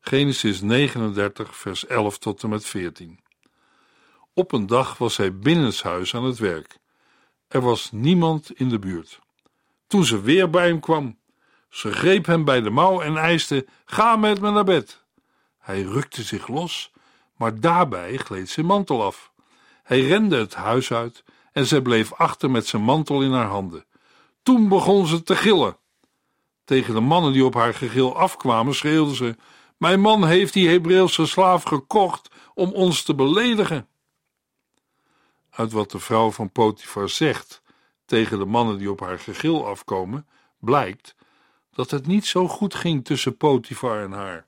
Genesis 0.00 0.60
39, 0.60 1.56
vers 1.56 1.86
11 1.86 2.18
tot 2.18 2.42
en 2.42 2.48
met 2.48 2.66
14. 2.66 3.20
Op 4.34 4.52
een 4.52 4.66
dag 4.66 4.98
was 4.98 5.16
hij 5.16 5.38
binnenshuis 5.38 6.14
aan 6.14 6.24
het 6.24 6.38
werk. 6.38 6.78
Er 7.48 7.60
was 7.60 7.90
niemand 7.92 8.50
in 8.50 8.68
de 8.68 8.78
buurt. 8.78 9.18
Toen 9.86 10.04
ze 10.04 10.20
weer 10.20 10.50
bij 10.50 10.66
hem 10.66 10.80
kwam, 10.80 11.18
ze 11.68 11.92
greep 11.92 12.26
hem 12.26 12.44
bij 12.44 12.60
de 12.60 12.70
mouw 12.70 13.00
en 13.00 13.16
eiste: 13.16 13.66
Ga 13.84 14.16
met 14.16 14.40
me 14.40 14.50
naar 14.50 14.64
bed. 14.64 15.04
Hij 15.58 15.82
rukte 15.82 16.22
zich 16.22 16.48
los, 16.48 16.92
maar 17.36 17.60
daarbij 17.60 18.16
gleed 18.16 18.50
zijn 18.50 18.66
mantel 18.66 19.04
af. 19.04 19.32
Hij 19.82 20.00
rende 20.00 20.36
het 20.36 20.54
huis 20.54 20.92
uit 20.92 21.24
en 21.52 21.66
zij 21.66 21.80
bleef 21.80 22.12
achter 22.12 22.50
met 22.50 22.66
zijn 22.66 22.82
mantel 22.82 23.22
in 23.22 23.32
haar 23.32 23.46
handen. 23.46 23.84
Toen 24.42 24.68
begon 24.68 25.06
ze 25.06 25.22
te 25.22 25.36
gillen. 25.36 25.76
Tegen 26.64 26.94
de 26.94 27.00
mannen 27.00 27.32
die 27.32 27.44
op 27.44 27.54
haar 27.54 27.74
gegil 27.74 28.16
afkwamen, 28.16 28.74
schreeuwde 28.74 29.14
ze: 29.14 29.36
Mijn 29.76 30.00
man 30.00 30.26
heeft 30.26 30.52
die 30.52 30.68
Hebreeuwse 30.68 31.26
slaaf 31.26 31.62
gekocht 31.62 32.30
om 32.54 32.72
ons 32.72 33.02
te 33.02 33.14
beledigen. 33.14 33.88
Uit 35.50 35.72
wat 35.72 35.90
de 35.90 35.98
vrouw 35.98 36.30
van 36.30 36.50
Potifar 36.50 37.08
zegt 37.08 37.62
tegen 38.04 38.38
de 38.38 38.44
mannen 38.44 38.78
die 38.78 38.90
op 38.90 39.00
haar 39.00 39.18
gegil 39.18 39.66
afkomen, 39.66 40.26
blijkt 40.60 41.14
dat 41.70 41.90
het 41.90 42.06
niet 42.06 42.26
zo 42.26 42.48
goed 42.48 42.74
ging 42.74 43.04
tussen 43.04 43.36
Potifar 43.36 44.02
en 44.02 44.12
haar. 44.12 44.46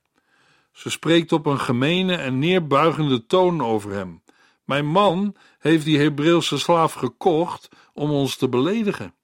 Ze 0.77 0.91
spreekt 0.91 1.33
op 1.33 1.47
een 1.47 1.61
gemene 1.61 2.17
en 2.17 2.39
neerbuigende 2.39 3.27
toon 3.27 3.63
over 3.63 3.93
hem. 3.93 4.23
Mijn 4.65 4.87
man 4.87 5.37
heeft 5.59 5.85
die 5.85 5.99
Hebreeuwse 5.99 6.59
slaaf 6.59 6.93
gekocht 6.93 7.69
om 7.93 8.11
ons 8.11 8.37
te 8.37 8.49
beledigen. 8.49 9.15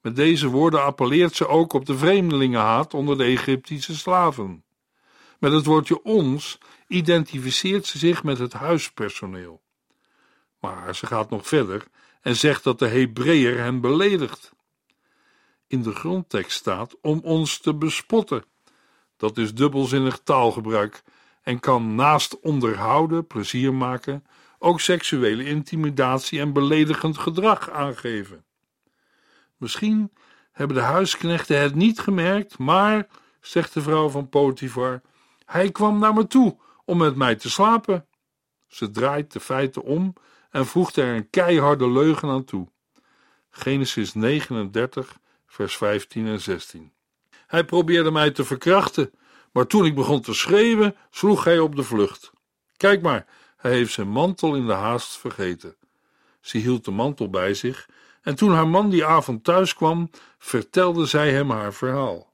Met 0.00 0.16
deze 0.16 0.48
woorden 0.48 0.82
appelleert 0.82 1.34
ze 1.34 1.48
ook 1.48 1.72
op 1.72 1.86
de 1.86 1.96
vreemdelingenhaat 1.96 2.94
onder 2.94 3.18
de 3.18 3.24
Egyptische 3.24 3.96
slaven. 3.96 4.64
Met 5.38 5.52
het 5.52 5.64
woordje 5.64 6.02
ons 6.02 6.58
identificeert 6.86 7.86
ze 7.86 7.98
zich 7.98 8.22
met 8.22 8.38
het 8.38 8.52
huispersoneel. 8.52 9.62
Maar 10.60 10.94
ze 10.94 11.06
gaat 11.06 11.30
nog 11.30 11.46
verder 11.46 11.86
en 12.20 12.36
zegt 12.36 12.64
dat 12.64 12.78
de 12.78 12.88
Hebreeër 12.88 13.58
hen 13.58 13.80
beledigt. 13.80 14.52
In 15.66 15.82
de 15.82 15.94
grondtekst 15.94 16.58
staat 16.58 16.96
om 17.00 17.20
ons 17.22 17.58
te 17.58 17.74
bespotten. 17.74 18.44
Dat 19.22 19.38
is 19.38 19.54
dubbelzinnig 19.54 20.18
taalgebruik 20.18 21.02
en 21.42 21.60
kan 21.60 21.94
naast 21.94 22.40
onderhouden, 22.40 23.26
plezier 23.26 23.74
maken, 23.74 24.24
ook 24.58 24.80
seksuele 24.80 25.44
intimidatie 25.44 26.40
en 26.40 26.52
beledigend 26.52 27.18
gedrag 27.18 27.70
aangeven. 27.70 28.44
Misschien 29.56 30.12
hebben 30.52 30.76
de 30.76 30.82
huisknechten 30.82 31.60
het 31.60 31.74
niet 31.74 31.98
gemerkt, 31.98 32.58
maar, 32.58 33.06
zegt 33.40 33.74
de 33.74 33.82
vrouw 33.82 34.08
van 34.08 34.28
Potifar, 34.28 35.00
hij 35.44 35.70
kwam 35.70 35.98
naar 35.98 36.14
me 36.14 36.26
toe 36.26 36.58
om 36.84 36.98
met 36.98 37.16
mij 37.16 37.34
te 37.34 37.50
slapen. 37.50 38.06
Ze 38.66 38.90
draait 38.90 39.32
de 39.32 39.40
feiten 39.40 39.82
om 39.82 40.14
en 40.50 40.66
voegt 40.66 40.96
er 40.96 41.16
een 41.16 41.30
keiharde 41.30 41.90
leugen 41.90 42.28
aan 42.28 42.44
toe. 42.44 42.68
Genesis 43.50 44.14
39, 44.14 45.18
vers 45.46 45.76
15 45.76 46.26
en 46.26 46.40
16. 46.40 46.91
Hij 47.52 47.64
probeerde 47.64 48.10
mij 48.10 48.30
te 48.30 48.44
verkrachten, 48.44 49.10
maar 49.50 49.66
toen 49.66 49.84
ik 49.84 49.94
begon 49.94 50.20
te 50.20 50.34
schreeuwen, 50.34 50.96
sloeg 51.10 51.44
hij 51.44 51.58
op 51.58 51.76
de 51.76 51.82
vlucht. 51.82 52.32
Kijk 52.76 53.02
maar, 53.02 53.26
hij 53.56 53.72
heeft 53.72 53.92
zijn 53.92 54.08
mantel 54.08 54.54
in 54.54 54.66
de 54.66 54.72
haast 54.72 55.16
vergeten. 55.16 55.76
Ze 56.40 56.58
hield 56.58 56.84
de 56.84 56.90
mantel 56.90 57.30
bij 57.30 57.54
zich 57.54 57.88
en 58.22 58.34
toen 58.34 58.52
haar 58.52 58.68
man 58.68 58.90
die 58.90 59.04
avond 59.04 59.44
thuis 59.44 59.74
kwam, 59.74 60.10
vertelde 60.38 61.06
zij 61.06 61.32
hem 61.32 61.50
haar 61.50 61.74
verhaal. 61.74 62.32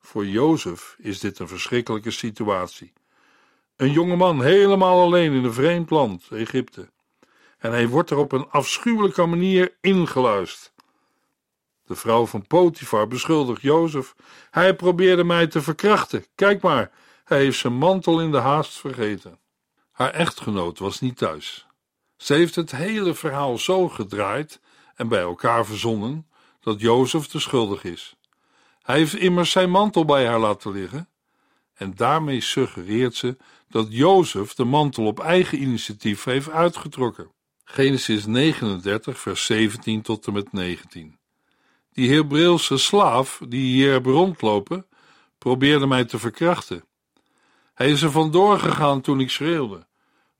Voor 0.00 0.26
Jozef 0.26 0.96
is 0.98 1.20
dit 1.20 1.38
een 1.38 1.48
verschrikkelijke 1.48 2.10
situatie. 2.10 2.92
Een 3.76 3.92
jonge 3.92 4.16
man 4.16 4.42
helemaal 4.42 5.00
alleen 5.00 5.32
in 5.32 5.44
een 5.44 5.52
vreemd 5.52 5.90
land, 5.90 6.28
Egypte. 6.30 6.90
En 7.58 7.70
hij 7.70 7.88
wordt 7.88 8.10
er 8.10 8.16
op 8.16 8.32
een 8.32 8.50
afschuwelijke 8.50 9.26
manier 9.26 9.76
ingeluist. 9.80 10.72
De 11.88 11.94
vrouw 11.94 12.26
van 12.26 12.46
Potifar 12.46 13.06
beschuldigt 13.06 13.62
Jozef. 13.62 14.14
Hij 14.50 14.74
probeerde 14.74 15.24
mij 15.24 15.46
te 15.46 15.62
verkrachten. 15.62 16.24
Kijk 16.34 16.62
maar, 16.62 16.90
hij 17.24 17.38
heeft 17.38 17.58
zijn 17.58 17.72
mantel 17.72 18.20
in 18.20 18.30
de 18.30 18.38
haast 18.38 18.72
vergeten. 18.72 19.38
Haar 19.92 20.10
echtgenoot 20.10 20.78
was 20.78 21.00
niet 21.00 21.16
thuis. 21.16 21.66
Ze 22.16 22.34
heeft 22.34 22.54
het 22.54 22.70
hele 22.70 23.14
verhaal 23.14 23.58
zo 23.58 23.88
gedraaid 23.88 24.60
en 24.94 25.08
bij 25.08 25.20
elkaar 25.20 25.66
verzonnen 25.66 26.26
dat 26.60 26.80
Jozef 26.80 27.26
de 27.26 27.38
schuldig 27.38 27.84
is. 27.84 28.16
Hij 28.82 28.96
heeft 28.96 29.14
immers 29.14 29.50
zijn 29.50 29.70
mantel 29.70 30.04
bij 30.04 30.26
haar 30.26 30.40
laten 30.40 30.72
liggen. 30.72 31.08
En 31.74 31.94
daarmee 31.94 32.40
suggereert 32.40 33.14
ze 33.14 33.36
dat 33.68 33.86
Jozef 33.90 34.54
de 34.54 34.64
mantel 34.64 35.06
op 35.06 35.20
eigen 35.20 35.62
initiatief 35.62 36.24
heeft 36.24 36.50
uitgetrokken. 36.50 37.32
Genesis 37.64 38.26
39, 38.26 39.18
vers 39.18 39.44
17 39.44 40.02
tot 40.02 40.26
en 40.26 40.32
met 40.32 40.52
19. 40.52 41.17
Die 41.98 42.14
Hebreeuwse 42.14 42.76
slaaf 42.76 43.40
die 43.48 43.64
hier 43.64 43.92
heb 43.92 44.06
rondlopen, 44.06 44.86
probeerde 45.38 45.86
mij 45.86 46.04
te 46.04 46.18
verkrachten. 46.18 46.84
Hij 47.74 47.90
is 47.90 48.02
er 48.02 48.10
vandoor 48.10 48.58
gegaan 48.58 49.00
toen 49.00 49.20
ik 49.20 49.30
schreeuwde, 49.30 49.86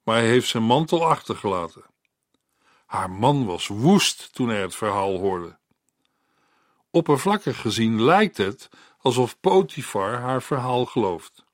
maar 0.03 0.17
hij 0.17 0.27
heeft 0.27 0.49
zijn 0.49 0.63
mantel 0.63 1.07
achtergelaten. 1.07 1.85
Haar 2.87 3.11
man 3.11 3.47
was 3.47 3.67
woest 3.67 4.33
toen 4.33 4.49
hij 4.49 4.61
het 4.61 4.75
verhaal 4.75 5.19
hoorde. 5.19 5.59
Oppervlakkig 6.91 7.61
gezien 7.61 8.03
lijkt 8.03 8.37
het 8.37 8.69
alsof 8.99 9.41
Potifar 9.41 10.21
haar 10.21 10.43
verhaal 10.43 10.85
gelooft. 10.85 11.45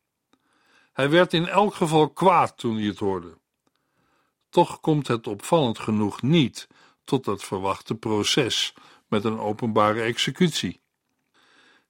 Hij 0.93 1.11
werd 1.11 1.33
in 1.33 1.49
elk 1.49 1.75
geval 1.75 2.11
kwaad 2.11 2.59
toen 2.59 2.77
hij 2.77 2.87
het 2.87 2.99
hoorde. 2.99 3.38
Toch 4.51 4.81
komt 4.81 5.09
het 5.09 5.27
opvallend 5.27 5.79
genoeg 5.79 6.23
niet 6.23 6.69
tot 7.05 7.27
het 7.27 7.45
verwachte 7.45 7.95
proces 7.95 8.75
met 9.09 9.25
een 9.25 9.38
openbare 9.38 10.01
executie. 10.01 10.81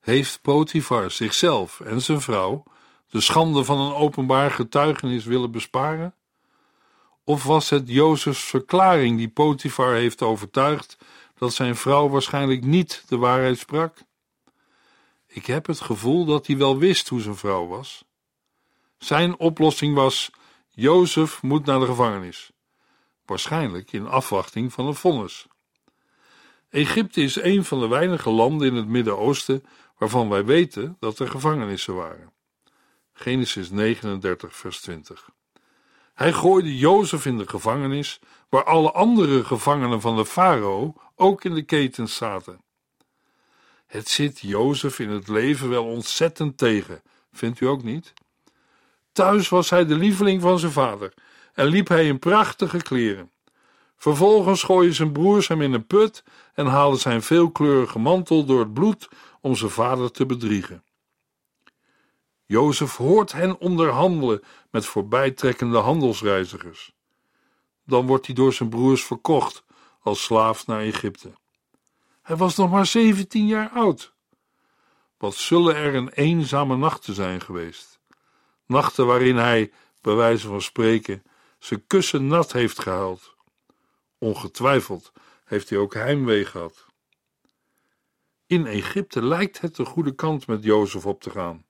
Heeft 0.01 0.43
Potifar 0.43 1.11
zichzelf 1.11 1.81
en 1.81 2.03
zijn 2.03 2.21
vrouw 2.21 2.63
de 3.11 3.21
schande 3.21 3.65
van 3.65 3.81
een 3.81 3.95
openbaar 3.95 4.51
getuigenis 4.51 5.25
willen 5.25 5.51
besparen? 5.51 6.15
Of 7.25 7.45
was 7.45 7.71
het 7.71 7.89
Jozefs 7.89 8.45
verklaring 8.45 9.17
die 9.17 9.29
Potifar 9.29 9.95
heeft 9.95 10.23
overtuigd 10.23 10.97
dat 11.35 11.55
zijn 11.55 11.77
vrouw 11.77 12.09
waarschijnlijk 12.09 12.65
niet 12.65 13.05
de 13.09 13.17
waarheid 13.17 13.59
sprak? 13.59 13.99
Ik 15.27 15.47
heb 15.47 15.67
het 15.67 15.81
gevoel 15.81 16.25
dat 16.25 16.47
hij 16.47 16.57
wel 16.57 16.79
wist 16.79 17.09
hoe 17.09 17.21
zijn 17.21 17.37
vrouw 17.37 17.67
was. 17.67 18.05
Zijn 18.99 19.39
oplossing 19.39 19.95
was: 19.95 20.31
Jozef 20.71 21.43
moet 21.43 21.65
naar 21.65 21.81
de 21.81 21.87
gevangenis, 21.87 22.51
waarschijnlijk 23.25 23.93
in 23.93 24.07
afwachting 24.07 24.73
van 24.73 24.87
een 24.87 24.95
vonnis. 24.95 25.47
Egypte 26.75 27.23
is 27.23 27.43
een 27.43 27.65
van 27.65 27.81
de 27.81 27.89
weinige 27.89 28.31
landen 28.31 28.69
in 28.69 28.75
het 28.75 28.87
Midden-Oosten 28.87 29.65
waarvan 29.99 30.29
wij 30.29 30.45
weten 30.45 30.97
dat 31.01 31.19
er 31.19 31.29
gevangenissen 31.29 31.95
waren. 31.95 32.33
Genesis 33.13 33.71
39, 33.71 34.57
vers 34.57 34.81
20. 34.81 35.31
Hij 36.15 36.33
gooide 36.33 36.79
Jozef 36.79 37.27
in 37.27 37.39
de 37.39 37.49
gevangenis, 37.49 38.21
waar 38.49 38.65
alle 38.65 38.93
andere 38.93 39.45
gevangenen 39.45 40.01
van 40.01 40.17
de 40.17 40.25
farao 40.25 40.95
ook 41.17 41.45
in 41.45 41.55
de 41.55 41.63
ketens 41.63 42.17
zaten. 42.17 42.61
Het 43.87 44.09
zit 44.09 44.41
Jozef 44.41 44.99
in 44.99 45.11
het 45.11 45.29
leven 45.29 45.69
wel 45.69 45.85
ontzettend 45.85 46.59
tegen, 46.59 47.03
vindt 47.33 47.61
u 47.61 47.67
ook 47.67 47.83
niet? 47.83 48.13
Thuis 49.13 49.49
was 49.49 49.71
hij 49.71 49.87
de 49.87 49.97
lieveling 49.97 50.43
van 50.43 50.59
zijn 50.59 50.73
vader 50.73 51.15
en 51.53 51.67
liep 51.67 51.89
hij 51.89 52.07
in 52.07 52.19
prachtige 52.19 52.83
kleren. 52.83 53.31
Vervolgens 53.97 54.63
gooien 54.63 54.95
zijn 54.95 55.13
broers 55.13 55.49
hem 55.49 55.63
in 55.63 55.73
een 55.73 55.87
put 55.87 56.25
en 56.55 56.67
halen 56.67 56.99
zijn 56.99 57.23
veelkleurige 57.23 57.99
mantel 57.99 58.45
door 58.45 58.61
het 58.61 58.75
bloed 58.75 59.09
om 59.41 59.57
zijn 59.57 59.71
vader 59.71 60.11
te 60.11 60.27
bedriegen. 60.27 60.85
Jozef 62.47 62.97
hoort 62.97 63.33
hen 63.33 63.59
onderhandelen 63.59 64.43
met 64.71 64.87
voorbijtrekkende 64.87 65.79
handelsreizigers. 65.79 66.93
Dan 67.85 68.07
wordt 68.07 68.27
hij 68.27 68.35
door 68.35 68.53
zijn 68.53 68.69
broers 68.69 69.05
verkocht 69.05 69.65
als 70.01 70.23
slaaf 70.23 70.67
naar 70.67 70.81
Egypte. 70.81 71.33
Hij 72.23 72.37
was 72.37 72.57
nog 72.57 72.71
maar 72.71 72.87
17 72.87 73.47
jaar 73.47 73.71
oud. 73.71 74.15
Wat 75.19 75.35
zullen 75.35 75.77
er 75.77 75.95
een 75.95 76.09
eenzame 76.09 76.77
nachten 76.77 77.15
zijn 77.15 77.41
geweest? 77.41 78.01
Nachten 78.67 79.07
waarin 79.07 79.37
hij, 79.37 79.73
bij 80.01 80.15
wijze 80.15 80.47
van 80.49 80.63
spreken, 80.63 81.23
zijn 81.59 81.87
kussen 81.87 82.27
nat 82.27 82.53
heeft 82.53 82.79
gehuild. 82.79 83.34
Ongetwijfeld 84.19 85.13
heeft 85.45 85.69
hij 85.69 85.79
ook 85.79 85.95
heimwee 85.95 86.45
gehad. 86.45 86.87
In 88.47 88.67
Egypte 88.67 89.23
lijkt 89.25 89.61
het 89.61 89.77
de 89.77 89.85
goede 89.85 90.15
kant 90.15 90.47
met 90.47 90.63
Jozef 90.63 91.07
op 91.07 91.23
te 91.23 91.31
gaan. 91.31 91.65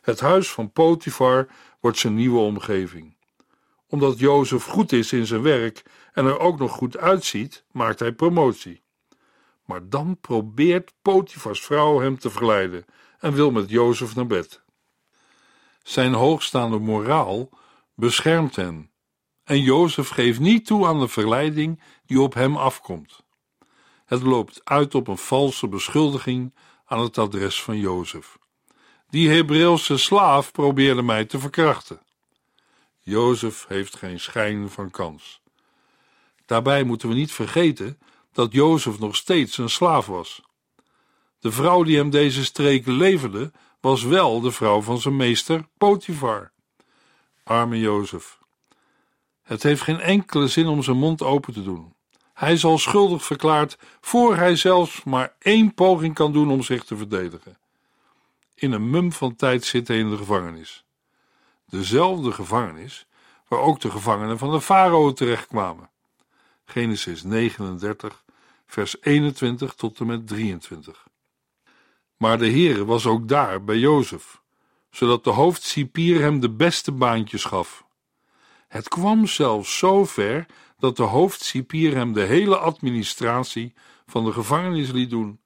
Het 0.00 0.20
huis 0.20 0.52
van 0.52 0.72
Potifar 0.72 1.46
wordt 1.80 1.98
zijn 1.98 2.14
nieuwe 2.14 2.38
omgeving. 2.38 3.16
Omdat 3.86 4.18
Jozef 4.18 4.64
goed 4.64 4.92
is 4.92 5.12
in 5.12 5.26
zijn 5.26 5.42
werk 5.42 5.82
en 6.12 6.26
er 6.26 6.38
ook 6.38 6.58
nog 6.58 6.72
goed 6.72 6.96
uitziet, 6.96 7.64
maakt 7.70 7.98
hij 7.98 8.12
promotie. 8.12 8.82
Maar 9.64 9.88
dan 9.88 10.18
probeert 10.20 10.92
Potifars 11.02 11.60
vrouw 11.64 12.00
hem 12.00 12.18
te 12.18 12.30
verleiden 12.30 12.84
en 13.18 13.32
wil 13.32 13.50
met 13.50 13.70
Jozef 13.70 14.14
naar 14.14 14.26
bed. 14.26 14.62
Zijn 15.82 16.12
hoogstaande 16.12 16.78
moraal 16.78 17.48
beschermt 17.94 18.56
hen 18.56 18.90
en 19.44 19.60
Jozef 19.60 20.08
geeft 20.08 20.40
niet 20.40 20.66
toe 20.66 20.86
aan 20.86 21.00
de 21.00 21.08
verleiding 21.08 21.80
die 22.06 22.20
op 22.20 22.34
hem 22.34 22.56
afkomt. 22.56 23.22
Het 24.04 24.22
loopt 24.22 24.60
uit 24.64 24.94
op 24.94 25.08
een 25.08 25.18
valse 25.18 25.68
beschuldiging 25.68 26.54
aan 26.84 27.00
het 27.00 27.18
adres 27.18 27.62
van 27.62 27.78
Jozef. 27.78 28.38
Die 29.08 29.30
Hebreeuwse 29.30 29.96
slaaf 29.96 30.52
probeerde 30.52 31.02
mij 31.02 31.24
te 31.24 31.38
verkrachten. 31.38 32.00
Jozef 33.00 33.64
heeft 33.68 33.96
geen 33.96 34.20
schijn 34.20 34.70
van 34.70 34.90
kans. 34.90 35.40
Daarbij 36.46 36.84
moeten 36.84 37.08
we 37.08 37.14
niet 37.14 37.32
vergeten 37.32 37.98
dat 38.32 38.52
Jozef 38.52 38.98
nog 38.98 39.16
steeds 39.16 39.58
een 39.58 39.70
slaaf 39.70 40.06
was. 40.06 40.42
De 41.38 41.52
vrouw 41.52 41.82
die 41.82 41.96
hem 41.96 42.10
deze 42.10 42.44
streken 42.44 42.92
leverde, 42.92 43.52
was 43.80 44.02
wel 44.02 44.40
de 44.40 44.50
vrouw 44.50 44.80
van 44.80 45.00
zijn 45.00 45.16
meester 45.16 45.68
Potifar. 45.78 46.52
Arme 47.42 47.78
Jozef. 47.78 48.38
Het 49.44 49.62
heeft 49.62 49.82
geen 49.82 50.00
enkele 50.00 50.46
zin 50.46 50.66
om 50.66 50.82
zijn 50.82 50.96
mond 50.96 51.22
open 51.22 51.52
te 51.52 51.62
doen. 51.62 51.94
Hij 52.34 52.52
is 52.52 52.64
al 52.64 52.78
schuldig 52.78 53.24
verklaard 53.24 53.78
voor 54.00 54.36
hij 54.36 54.56
zelfs 54.56 55.04
maar 55.04 55.34
één 55.38 55.74
poging 55.74 56.14
kan 56.14 56.32
doen 56.32 56.50
om 56.50 56.62
zich 56.62 56.84
te 56.84 56.96
verdedigen. 56.96 57.58
In 58.54 58.72
een 58.72 58.90
mum 58.90 59.12
van 59.12 59.36
tijd 59.36 59.64
zit 59.64 59.88
hij 59.88 59.98
in 59.98 60.10
de 60.10 60.16
gevangenis. 60.16 60.84
Dezelfde 61.66 62.32
gevangenis 62.32 63.06
waar 63.48 63.60
ook 63.60 63.80
de 63.80 63.90
gevangenen 63.90 64.38
van 64.38 64.50
de 64.50 64.60
farao 64.60 65.12
terechtkwamen. 65.12 65.90
Genesis 66.64 67.22
39, 67.22 68.24
vers 68.66 68.96
21 69.00 69.74
tot 69.74 70.00
en 70.00 70.06
met 70.06 70.26
23. 70.26 71.06
Maar 72.16 72.38
de 72.38 72.50
Heere 72.50 72.84
was 72.84 73.06
ook 73.06 73.28
daar 73.28 73.64
bij 73.64 73.78
Jozef, 73.78 74.40
zodat 74.90 75.24
de 75.24 75.30
hoofdcipier 75.30 76.20
hem 76.20 76.40
de 76.40 76.50
beste 76.50 76.92
baantjes 76.92 77.44
gaf. 77.44 77.83
Het 78.74 78.88
kwam 78.88 79.26
zelfs 79.26 79.78
zo 79.78 80.04
ver 80.04 80.46
dat 80.78 80.96
de 80.96 81.02
hoofdcipier 81.02 81.94
hem 81.94 82.12
de 82.12 82.22
hele 82.22 82.56
administratie 82.56 83.74
van 84.06 84.24
de 84.24 84.32
gevangenis 84.32 84.90
liet 84.90 85.10
doen, 85.10 85.40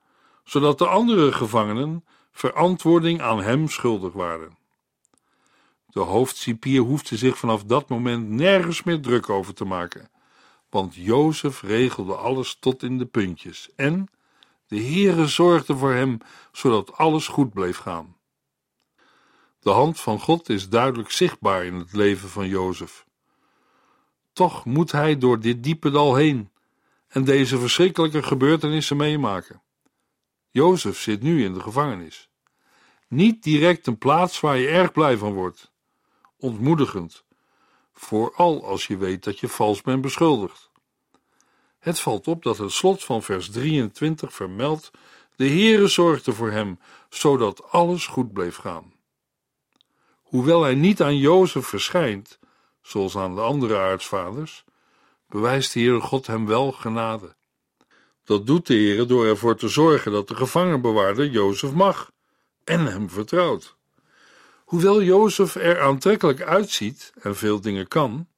zodat 0.44 0.78
de 0.78 0.86
andere 0.86 1.32
gevangenen 1.32 2.04
verantwoording 2.32 3.20
aan 3.20 3.42
hem 3.42 3.68
schuldig 3.68 4.12
waren. 4.12 4.58
De 5.86 6.00
hoofdcipier 6.00 6.80
hoefde 6.80 7.16
zich 7.16 7.38
vanaf 7.38 7.64
dat 7.64 7.88
moment 7.88 8.28
nergens 8.28 8.82
meer 8.82 9.00
druk 9.00 9.28
over 9.28 9.54
te 9.54 9.64
maken, 9.64 10.10
want 10.70 10.94
Jozef 10.94 11.62
regelde 11.62 12.14
alles 12.14 12.56
tot 12.60 12.82
in 12.82 12.98
de 12.98 13.06
puntjes 13.06 13.68
en 13.76 14.08
de 14.66 14.80
Heere 14.80 15.26
zorgde 15.26 15.76
voor 15.76 15.92
hem, 15.92 16.18
zodat 16.52 16.96
alles 16.96 17.28
goed 17.28 17.52
bleef 17.52 17.78
gaan. 17.78 18.16
De 19.60 19.70
hand 19.70 20.00
van 20.00 20.20
God 20.20 20.48
is 20.48 20.68
duidelijk 20.68 21.10
zichtbaar 21.10 21.64
in 21.64 21.74
het 21.74 21.92
leven 21.92 22.28
van 22.28 22.48
Jozef. 22.48 23.06
Toch 24.38 24.64
moet 24.64 24.92
hij 24.92 25.18
door 25.18 25.40
dit 25.40 25.62
diepe 25.62 25.90
dal 25.90 26.14
heen 26.14 26.50
en 27.08 27.24
deze 27.24 27.58
verschrikkelijke 27.58 28.22
gebeurtenissen 28.22 28.96
meemaken. 28.96 29.62
Jozef 30.50 31.00
zit 31.00 31.22
nu 31.22 31.44
in 31.44 31.54
de 31.54 31.60
gevangenis. 31.60 32.28
Niet 33.08 33.42
direct 33.42 33.86
een 33.86 33.98
plaats 33.98 34.40
waar 34.40 34.56
je 34.56 34.68
erg 34.68 34.92
blij 34.92 35.16
van 35.16 35.32
wordt. 35.32 35.72
Ontmoedigend, 36.36 37.24
vooral 37.92 38.64
als 38.64 38.86
je 38.86 38.96
weet 38.96 39.24
dat 39.24 39.38
je 39.38 39.48
vals 39.48 39.82
bent 39.82 40.00
beschuldigd. 40.00 40.70
Het 41.78 42.00
valt 42.00 42.26
op 42.26 42.42
dat 42.42 42.58
het 42.58 42.72
slot 42.72 43.04
van 43.04 43.22
vers 43.22 43.50
23 43.50 44.32
vermeldt: 44.32 44.90
De 45.36 45.48
Heere 45.48 45.88
zorgde 45.88 46.32
voor 46.32 46.50
hem, 46.50 46.78
zodat 47.08 47.70
alles 47.70 48.06
goed 48.06 48.32
bleef 48.32 48.56
gaan. 48.56 48.92
Hoewel 50.22 50.62
hij 50.62 50.74
niet 50.74 51.02
aan 51.02 51.16
Jozef 51.16 51.66
verschijnt, 51.66 52.38
zoals 52.88 53.16
aan 53.16 53.34
de 53.34 53.40
andere 53.40 53.78
aartsvaders, 53.78 54.64
bewijst 55.26 55.72
de 55.72 55.80
Heere 55.80 56.00
God 56.00 56.26
hem 56.26 56.46
wel 56.46 56.72
genade. 56.72 57.36
Dat 58.24 58.46
doet 58.46 58.66
de 58.66 58.74
Heere 58.74 59.06
door 59.06 59.26
ervoor 59.26 59.56
te 59.56 59.68
zorgen 59.68 60.12
dat 60.12 60.28
de 60.28 60.34
gevangenbewaarder 60.34 61.26
Jozef 61.26 61.72
mag 61.72 62.10
en 62.64 62.86
hem 62.86 63.10
vertrouwt. 63.10 63.76
Hoewel 64.64 65.02
Jozef 65.02 65.54
er 65.54 65.80
aantrekkelijk 65.80 66.42
uitziet 66.42 67.12
en 67.22 67.36
veel 67.36 67.60
dingen 67.60 67.88
kan, 67.88 68.28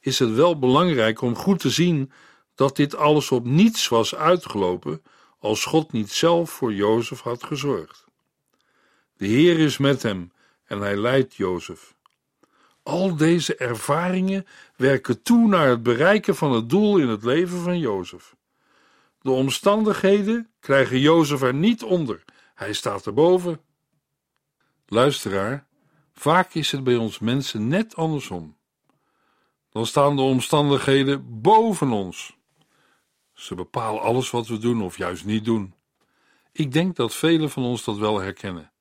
is 0.00 0.18
het 0.18 0.34
wel 0.34 0.58
belangrijk 0.58 1.20
om 1.20 1.36
goed 1.36 1.60
te 1.60 1.70
zien 1.70 2.12
dat 2.54 2.76
dit 2.76 2.96
alles 2.96 3.30
op 3.30 3.44
niets 3.44 3.88
was 3.88 4.14
uitgelopen 4.14 5.02
als 5.38 5.64
God 5.64 5.92
niet 5.92 6.12
zelf 6.12 6.50
voor 6.50 6.72
Jozef 6.72 7.20
had 7.20 7.44
gezorgd. 7.44 8.04
De 9.16 9.26
Heer 9.26 9.58
is 9.58 9.78
met 9.78 10.02
hem 10.02 10.32
en 10.64 10.80
hij 10.80 10.96
leidt 10.96 11.34
Jozef. 11.34 11.93
Al 12.84 13.16
deze 13.16 13.56
ervaringen 13.56 14.46
werken 14.76 15.22
toe 15.22 15.48
naar 15.48 15.68
het 15.68 15.82
bereiken 15.82 16.36
van 16.36 16.52
het 16.52 16.68
doel 16.68 16.98
in 16.98 17.08
het 17.08 17.24
leven 17.24 17.58
van 17.58 17.78
Jozef. 17.78 18.34
De 19.20 19.30
omstandigheden 19.30 20.50
krijgen 20.60 20.98
Jozef 20.98 21.42
er 21.42 21.54
niet 21.54 21.82
onder, 21.82 22.24
hij 22.54 22.72
staat 22.72 23.06
erboven. 23.06 23.60
Luisteraar, 24.86 25.66
vaak 26.12 26.54
is 26.54 26.72
het 26.72 26.84
bij 26.84 26.96
ons 26.96 27.18
mensen 27.18 27.68
net 27.68 27.96
andersom. 27.96 28.56
Dan 29.70 29.86
staan 29.86 30.16
de 30.16 30.22
omstandigheden 30.22 31.40
boven 31.40 31.90
ons. 31.90 32.36
Ze 33.32 33.54
bepalen 33.54 34.02
alles 34.02 34.30
wat 34.30 34.46
we 34.46 34.58
doen 34.58 34.82
of 34.82 34.96
juist 34.96 35.24
niet 35.24 35.44
doen. 35.44 35.74
Ik 36.52 36.72
denk 36.72 36.96
dat 36.96 37.14
velen 37.14 37.50
van 37.50 37.62
ons 37.62 37.84
dat 37.84 37.96
wel 37.96 38.20
herkennen. 38.20 38.72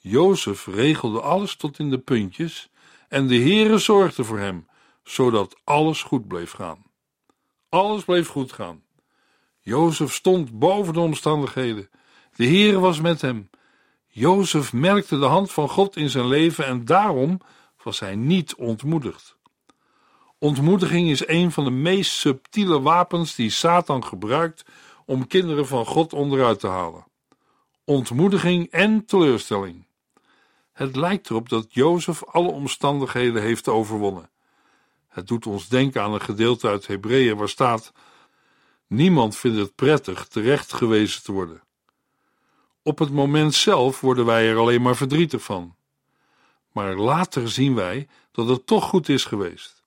Jozef 0.00 0.66
regelde 0.66 1.20
alles 1.20 1.56
tot 1.56 1.78
in 1.78 1.90
de 1.90 1.98
puntjes 1.98 2.70
en 3.14 3.26
de 3.26 3.38
Heere 3.38 3.78
zorgde 3.78 4.24
voor 4.24 4.38
hem, 4.38 4.66
zodat 5.02 5.56
alles 5.64 6.02
goed 6.02 6.28
bleef 6.28 6.50
gaan. 6.50 6.84
Alles 7.68 8.04
bleef 8.04 8.28
goed 8.28 8.52
gaan. 8.52 8.82
Jozef 9.60 10.12
stond 10.12 10.58
boven 10.58 10.92
de 10.92 11.00
omstandigheden. 11.00 11.90
De 12.36 12.46
Heere 12.46 12.78
was 12.78 13.00
met 13.00 13.20
hem. 13.20 13.50
Jozef 14.06 14.72
merkte 14.72 15.18
de 15.18 15.24
hand 15.24 15.52
van 15.52 15.68
God 15.68 15.96
in 15.96 16.10
zijn 16.10 16.26
leven 16.26 16.66
en 16.66 16.84
daarom 16.84 17.40
was 17.82 18.00
hij 18.00 18.16
niet 18.16 18.54
ontmoedigd. 18.54 19.36
Ontmoediging 20.38 21.08
is 21.08 21.26
een 21.26 21.52
van 21.52 21.64
de 21.64 21.70
meest 21.70 22.12
subtiele 22.12 22.80
wapens 22.80 23.34
die 23.34 23.50
Satan 23.50 24.04
gebruikt 24.04 24.64
om 25.06 25.26
kinderen 25.26 25.66
van 25.66 25.86
God 25.86 26.12
onderuit 26.12 26.60
te 26.60 26.68
halen. 26.68 27.06
Ontmoediging 27.84 28.70
en 28.70 29.04
teleurstelling. 29.04 29.83
Het 30.74 30.96
lijkt 30.96 31.30
erop 31.30 31.48
dat 31.48 31.66
Jozef 31.68 32.24
alle 32.24 32.50
omstandigheden 32.50 33.42
heeft 33.42 33.68
overwonnen. 33.68 34.30
Het 35.08 35.26
doet 35.26 35.46
ons 35.46 35.68
denken 35.68 36.02
aan 36.02 36.12
een 36.12 36.20
gedeelte 36.20 36.68
uit 36.68 36.86
Hebreeën 36.86 37.36
waar 37.36 37.48
staat: 37.48 37.92
Niemand 38.86 39.36
vindt 39.36 39.58
het 39.58 39.74
prettig 39.74 40.26
terecht 40.26 40.72
gewezen 40.72 41.22
te 41.22 41.32
worden. 41.32 41.62
Op 42.82 42.98
het 42.98 43.10
moment 43.10 43.54
zelf 43.54 44.00
worden 44.00 44.24
wij 44.24 44.48
er 44.48 44.56
alleen 44.56 44.82
maar 44.82 44.96
verdrietig 44.96 45.42
van. 45.42 45.74
Maar 46.72 46.96
later 46.96 47.50
zien 47.50 47.74
wij 47.74 48.08
dat 48.32 48.48
het 48.48 48.66
toch 48.66 48.84
goed 48.84 49.08
is 49.08 49.24
geweest. 49.24 49.82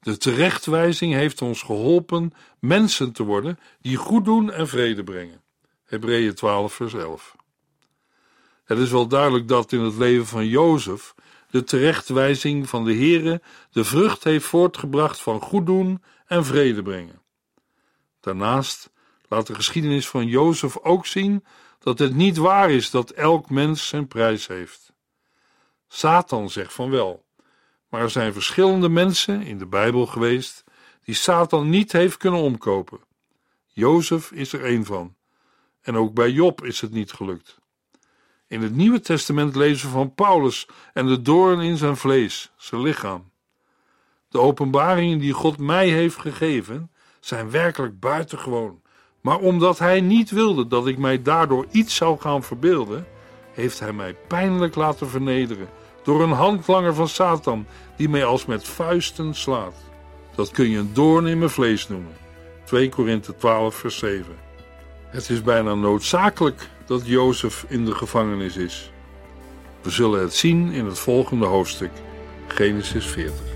De 0.00 0.16
terechtwijzing 0.16 1.12
heeft 1.12 1.42
ons 1.42 1.62
geholpen 1.62 2.32
mensen 2.58 3.12
te 3.12 3.22
worden 3.22 3.58
die 3.80 3.96
goed 3.96 4.24
doen 4.24 4.52
en 4.52 4.68
vrede 4.68 5.04
brengen. 5.04 5.42
Hebreeën 5.84 6.34
12, 6.34 6.72
vers 6.72 6.94
11. 6.94 7.36
Het 8.66 8.78
is 8.78 8.90
wel 8.90 9.06
duidelijk 9.06 9.48
dat 9.48 9.72
in 9.72 9.80
het 9.80 9.96
leven 9.96 10.26
van 10.26 10.46
Jozef 10.46 11.14
de 11.50 11.64
terechtwijzing 11.64 12.68
van 12.68 12.84
de 12.84 12.94
Heere 12.94 13.42
de 13.70 13.84
vrucht 13.84 14.24
heeft 14.24 14.46
voortgebracht 14.46 15.20
van 15.20 15.40
goed 15.40 15.66
doen 15.66 16.02
en 16.26 16.44
vrede 16.44 16.82
brengen. 16.82 17.22
Daarnaast 18.20 18.90
laat 19.28 19.46
de 19.46 19.54
geschiedenis 19.54 20.08
van 20.08 20.26
Jozef 20.26 20.78
ook 20.78 21.06
zien 21.06 21.44
dat 21.78 21.98
het 21.98 22.14
niet 22.14 22.36
waar 22.36 22.70
is 22.70 22.90
dat 22.90 23.10
elk 23.10 23.50
mens 23.50 23.88
zijn 23.88 24.06
prijs 24.06 24.46
heeft. 24.46 24.92
Satan 25.88 26.50
zegt 26.50 26.72
van 26.72 26.90
wel, 26.90 27.24
maar 27.88 28.00
er 28.00 28.10
zijn 28.10 28.32
verschillende 28.32 28.88
mensen 28.88 29.42
in 29.42 29.58
de 29.58 29.66
Bijbel 29.66 30.06
geweest 30.06 30.64
die 31.04 31.14
Satan 31.14 31.68
niet 31.68 31.92
heeft 31.92 32.16
kunnen 32.16 32.40
omkopen. 32.40 33.00
Jozef 33.66 34.30
is 34.30 34.52
er 34.52 34.64
één 34.64 34.84
van. 34.84 35.16
En 35.80 35.96
ook 35.96 36.14
bij 36.14 36.30
Job 36.30 36.64
is 36.64 36.80
het 36.80 36.92
niet 36.92 37.12
gelukt. 37.12 37.58
In 38.48 38.62
het 38.62 38.76
Nieuwe 38.76 39.00
Testament 39.00 39.56
lezen 39.56 39.86
we 39.86 39.92
van 39.92 40.14
Paulus 40.14 40.68
en 40.92 41.06
de 41.06 41.22
doorn 41.22 41.60
in 41.60 41.76
zijn 41.76 41.96
vlees, 41.96 42.52
zijn 42.56 42.82
lichaam. 42.82 43.30
De 44.28 44.40
openbaringen 44.40 45.18
die 45.18 45.32
God 45.32 45.58
mij 45.58 45.88
heeft 45.88 46.16
gegeven 46.16 46.90
zijn 47.20 47.50
werkelijk 47.50 48.00
buitengewoon. 48.00 48.80
Maar 49.20 49.38
omdat 49.38 49.78
hij 49.78 50.00
niet 50.00 50.30
wilde 50.30 50.66
dat 50.66 50.86
ik 50.86 50.98
mij 50.98 51.22
daardoor 51.22 51.66
iets 51.70 51.94
zou 51.94 52.20
gaan 52.20 52.42
verbeelden, 52.42 53.06
heeft 53.52 53.80
hij 53.80 53.92
mij 53.92 54.16
pijnlijk 54.28 54.74
laten 54.74 55.08
vernederen 55.08 55.68
door 56.02 56.22
een 56.22 56.32
handlanger 56.32 56.94
van 56.94 57.08
Satan 57.08 57.66
die 57.96 58.08
mij 58.08 58.24
als 58.24 58.46
met 58.46 58.64
vuisten 58.64 59.34
slaat. 59.34 59.74
Dat 60.34 60.50
kun 60.50 60.70
je 60.70 60.78
een 60.78 60.94
doorn 60.94 61.26
in 61.26 61.38
mijn 61.38 61.50
vlees 61.50 61.88
noemen. 61.88 62.16
2 62.64 62.88
Korinthe 62.88 63.36
12 63.36 63.74
vers 63.74 63.98
7. 63.98 64.36
Het 65.06 65.30
is 65.30 65.42
bijna 65.42 65.74
noodzakelijk 65.74 66.68
dat 66.86 67.06
Jozef 67.06 67.64
in 67.68 67.84
de 67.84 67.94
gevangenis 67.94 68.56
is. 68.56 68.90
We 69.82 69.90
zullen 69.90 70.20
het 70.20 70.34
zien 70.34 70.70
in 70.70 70.84
het 70.84 70.98
volgende 70.98 71.46
hoofdstuk, 71.46 71.90
Genesis 72.46 73.06
40. 73.06 73.55